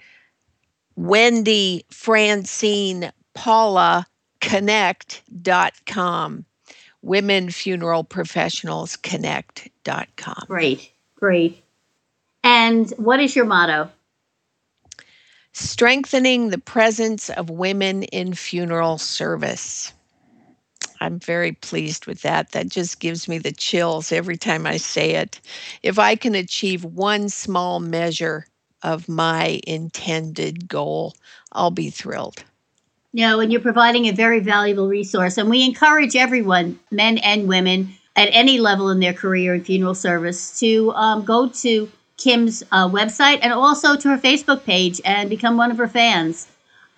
Wendy 0.96 1.86
Francine 1.92 3.12
Paula 3.36 4.08
Connect.com. 4.42 6.46
Women 7.04 7.52
Funeral 7.52 8.04
Professionals 8.04 8.96
Connect.com. 8.96 10.46
Great. 10.48 10.92
Great. 11.16 11.64
And 12.44 12.90
what 12.98 13.20
is 13.20 13.36
your 13.36 13.46
motto? 13.46 13.92
Strengthening 15.54 16.50
the 16.50 16.58
presence 16.58 17.30
of 17.30 17.52
women 17.52 18.04
in 18.04 18.34
funeral 18.34 18.98
service. 18.98 19.94
I'm 21.00 21.20
very 21.20 21.54
pleased 21.54 22.06
with 22.06 22.22
that. 22.22 22.52
That 22.52 22.70
just 22.70 23.00
gives 23.00 23.28
me 23.28 23.38
the 23.38 23.52
chills 23.52 24.12
every 24.12 24.38
time 24.38 24.66
I 24.66 24.78
say 24.78 25.12
it. 25.12 25.40
If 25.84 25.98
I 25.98 26.16
can 26.16 26.36
achieve 26.36 26.84
one 26.84 27.30
small 27.30 27.80
measure 27.80 28.46
of 28.84 29.10
my 29.10 29.60
intended 29.66 30.68
goal, 30.68 31.16
I'll 31.52 31.72
be 31.72 31.90
thrilled. 31.90 32.44
No, 33.12 33.40
and 33.40 33.52
you're 33.52 33.62
providing 33.62 34.06
a 34.08 34.12
very 34.12 34.40
valuable 34.40 34.88
resource. 34.88 35.38
And 35.38 35.50
we 35.50 35.64
encourage 35.64 36.16
everyone, 36.16 36.80
men 36.92 37.18
and 37.20 37.48
women, 37.48 37.96
at 38.16 38.30
any 38.32 38.60
level 38.60 38.90
in 38.90 39.00
their 39.00 39.14
career 39.14 39.56
in 39.56 39.64
funeral 39.64 39.96
service 39.96 40.60
to 40.60 40.92
um, 40.94 41.24
go 41.24 41.48
to 41.48 41.90
Kim's 42.18 42.64
uh, 42.72 42.88
website 42.88 43.40
and 43.42 43.54
also 43.54 43.96
to 43.96 44.10
her 44.10 44.18
Facebook 44.18 44.64
page 44.66 45.00
and 45.06 45.30
become 45.30 45.58
one 45.58 45.72
of 45.72 45.78
her 45.78 45.88
fans. 45.88 46.48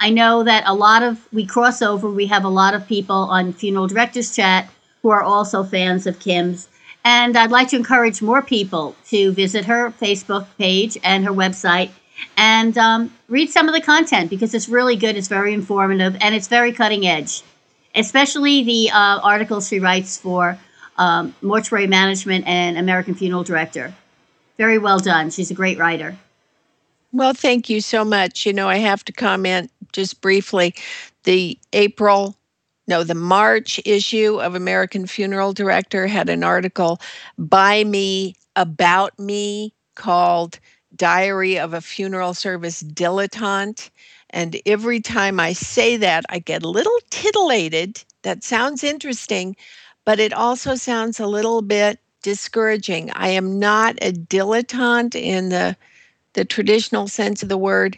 I 0.02 0.10
know 0.10 0.44
that 0.44 0.64
a 0.66 0.74
lot 0.74 1.04
of 1.04 1.32
we 1.32 1.46
cross 1.46 1.80
over. 1.84 2.10
We 2.10 2.26
have 2.26 2.44
a 2.44 2.50
lot 2.50 2.74
of 2.74 2.88
people 2.88 3.16
on 3.16 3.54
Funeral 3.54 3.86
Directors 3.86 4.36
Chat 4.36 4.68
who 5.04 5.10
are 5.10 5.22
also 5.22 5.64
fans 5.64 6.08
of 6.08 6.20
Kim's, 6.20 6.68
And 7.06 7.38
I'd 7.38 7.52
like 7.52 7.70
to 7.70 7.76
encourage 7.76 8.20
more 8.20 8.42
people 8.42 8.96
to 9.10 9.32
visit 9.32 9.66
her 9.66 9.92
Facebook 9.92 10.48
page 10.58 10.98
and 11.04 11.24
her 11.24 11.32
website 11.32 11.92
and 12.36 12.76
um, 12.80 13.14
read 13.30 13.52
some 13.52 13.68
of 13.68 13.76
the 13.76 13.82
content 13.82 14.32
because 14.32 14.56
it's 14.56 14.68
really 14.68 14.96
good. 14.96 15.16
It's 15.16 15.28
very 15.28 15.54
informative 15.54 16.18
and 16.20 16.34
it's 16.34 16.48
very 16.48 16.72
cutting 16.72 17.06
edge, 17.06 17.44
especially 17.94 18.64
the 18.64 18.90
uh, 18.90 19.20
articles 19.22 19.68
she 19.68 19.80
writes 19.80 20.18
for 20.18 20.58
um, 20.98 21.36
Mortuary 21.44 21.88
Management 21.88 22.48
and 22.48 22.76
American 22.76 23.14
Funeral 23.14 23.44
Director. 23.44 23.94
Very 24.58 24.80
well 24.80 25.00
done. 25.00 25.30
She's 25.30 25.52
a 25.52 25.56
great 25.56 25.78
writer. 25.78 26.18
Well, 27.14 27.34
thank 27.34 27.70
you 27.70 27.82
so 27.82 28.06
much. 28.06 28.46
You 28.46 28.54
know, 28.54 28.70
I 28.70 28.78
have 28.78 29.04
to 29.06 29.12
comment 29.12 29.72
just 29.94 30.22
briefly. 30.22 30.76
The 31.24 31.58
April, 31.74 32.36
no, 32.88 33.04
the 33.04 33.16
March 33.16 33.80
issue 33.86 34.40
of 34.42 34.56
American 34.56 35.08
Funeral 35.08 35.54
Director 35.54 36.08
had 36.08 36.30
an 36.30 36.44
article 36.44 37.00
by 37.38 37.84
me 37.84 38.36
about 38.56 39.18
me 39.20 39.74
called 39.96 40.60
Diary 40.96 41.58
of 41.58 41.74
a 41.74 41.82
Funeral 41.82 42.34
Service 42.34 42.84
Dilettante. 42.84 43.90
And 44.32 44.60
every 44.66 45.00
time 45.00 45.40
I 45.40 45.54
say 45.54 45.98
that, 45.98 46.26
I 46.30 46.40
get 46.40 46.64
a 46.64 46.70
little 46.70 47.00
titillated. 47.10 48.04
That 48.24 48.44
sounds 48.44 48.84
interesting, 48.84 49.56
but 50.06 50.20
it 50.20 50.34
also 50.34 50.76
sounds 50.76 51.20
a 51.20 51.28
little 51.28 51.62
bit 51.62 52.00
discouraging. 52.22 53.12
I 53.12 53.30
am 53.30 53.60
not 53.60 53.98
a 54.02 54.12
dilettante 54.12 55.16
in 55.16 55.50
the 55.50 55.76
the 56.34 56.46
traditional 56.46 57.08
sense 57.10 57.44
of 57.44 57.50
the 57.50 57.58
word. 57.58 57.98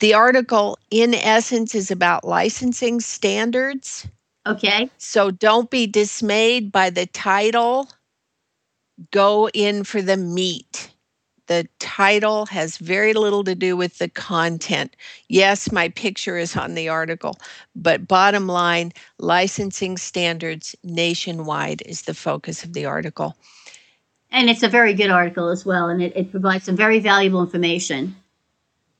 The 0.00 0.14
article, 0.14 0.78
in 0.90 1.14
essence, 1.14 1.74
is 1.74 1.90
about 1.90 2.24
licensing 2.24 3.00
standards. 3.00 4.06
Okay. 4.46 4.90
So 4.98 5.30
don't 5.30 5.70
be 5.70 5.86
dismayed 5.86 6.72
by 6.72 6.90
the 6.90 7.06
title. 7.06 7.88
Go 9.10 9.48
in 9.50 9.84
for 9.84 10.02
the 10.02 10.16
meat. 10.16 10.90
The 11.46 11.68
title 11.80 12.46
has 12.46 12.78
very 12.78 13.12
little 13.12 13.44
to 13.44 13.54
do 13.54 13.76
with 13.76 13.98
the 13.98 14.08
content. 14.08 14.96
Yes, 15.28 15.70
my 15.70 15.88
picture 15.90 16.38
is 16.38 16.56
on 16.56 16.74
the 16.74 16.88
article, 16.88 17.36
but 17.74 18.08
bottom 18.08 18.46
line, 18.46 18.92
licensing 19.18 19.98
standards 19.98 20.74
nationwide 20.82 21.82
is 21.84 22.02
the 22.02 22.14
focus 22.14 22.64
of 22.64 22.72
the 22.72 22.86
article. 22.86 23.36
And 24.30 24.48
it's 24.48 24.62
a 24.62 24.68
very 24.68 24.94
good 24.94 25.10
article 25.10 25.48
as 25.48 25.66
well, 25.66 25.88
and 25.88 26.00
it, 26.00 26.16
it 26.16 26.30
provides 26.30 26.64
some 26.64 26.76
very 26.76 27.00
valuable 27.00 27.42
information. 27.42 28.16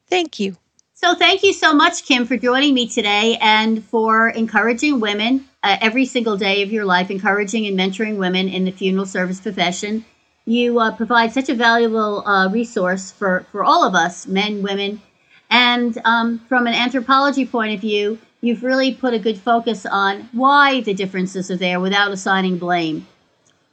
Thank 0.08 0.38
you. 0.38 0.56
So, 1.04 1.16
thank 1.16 1.42
you 1.42 1.52
so 1.52 1.74
much, 1.74 2.04
Kim, 2.04 2.26
for 2.26 2.36
joining 2.36 2.74
me 2.74 2.86
today 2.86 3.36
and 3.40 3.84
for 3.86 4.28
encouraging 4.28 5.00
women 5.00 5.48
uh, 5.64 5.76
every 5.80 6.06
single 6.06 6.36
day 6.36 6.62
of 6.62 6.70
your 6.70 6.84
life, 6.84 7.10
encouraging 7.10 7.66
and 7.66 7.76
mentoring 7.76 8.18
women 8.18 8.48
in 8.48 8.64
the 8.64 8.70
funeral 8.70 9.04
service 9.04 9.40
profession. 9.40 10.04
You 10.44 10.78
uh, 10.78 10.94
provide 10.94 11.32
such 11.32 11.48
a 11.48 11.56
valuable 11.56 12.24
uh, 12.24 12.48
resource 12.50 13.10
for, 13.10 13.44
for 13.50 13.64
all 13.64 13.84
of 13.84 13.96
us, 13.96 14.28
men, 14.28 14.62
women. 14.62 15.02
And 15.50 15.98
um, 16.04 16.38
from 16.48 16.68
an 16.68 16.74
anthropology 16.74 17.46
point 17.46 17.74
of 17.74 17.80
view, 17.80 18.20
you've 18.40 18.62
really 18.62 18.94
put 18.94 19.12
a 19.12 19.18
good 19.18 19.38
focus 19.38 19.84
on 19.84 20.28
why 20.30 20.82
the 20.82 20.94
differences 20.94 21.50
are 21.50 21.56
there 21.56 21.80
without 21.80 22.12
assigning 22.12 22.58
blame. 22.58 23.08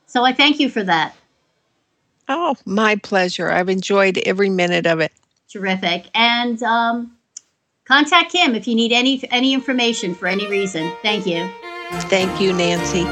So, 0.08 0.26
I 0.26 0.34
thank 0.34 0.60
you 0.60 0.68
for 0.68 0.82
that. 0.82 1.14
Oh, 2.28 2.56
my 2.66 2.96
pleasure. 2.96 3.52
I've 3.52 3.70
enjoyed 3.70 4.18
every 4.26 4.50
minute 4.50 4.88
of 4.88 5.00
it. 5.00 5.12
Terrific. 5.48 6.06
And 6.16 6.62
um, 6.64 7.16
contact 7.90 8.32
Kim 8.32 8.56
if 8.56 8.68
you 8.68 8.76
need 8.76 8.92
any 8.94 9.22
any 9.32 9.54
information 9.54 10.16
for 10.16 10.28
any 10.28 10.48
reason. 10.48 10.94
Thank 11.02 11.26
you. 11.26 11.50
Thank 12.08 12.40
you, 12.40 12.54
Nancy. 12.54 13.06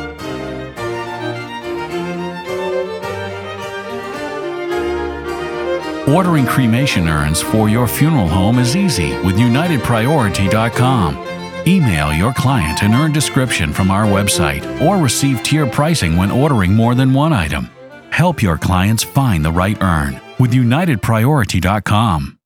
Ordering 6.07 6.45
cremation 6.45 7.09
urns 7.09 7.41
for 7.41 7.67
your 7.67 7.86
funeral 7.86 8.30
home 8.30 8.59
is 8.59 8.78
easy 8.78 9.09
with 9.23 9.36
UnitedPriority.com. 9.36 11.28
Email 11.67 12.13
your 12.13 12.34
client 12.34 12.82
an 12.82 12.93
urn 12.93 13.11
description 13.11 13.73
from 13.73 13.91
our 13.91 14.05
website 14.05 14.63
or 14.82 14.95
receive 14.95 15.43
tier 15.43 15.67
pricing 15.67 16.15
when 16.15 16.32
ordering 16.32 16.73
more 16.73 16.95
than 16.95 17.13
one 17.13 17.34
item. 17.34 17.69
Help 18.09 18.41
your 18.41 18.57
clients 18.57 19.03
find 19.03 19.43
the 19.43 19.51
right 19.51 19.78
urn 19.84 20.21
with 20.39 20.53
UnitedPriority.com. 20.53 22.36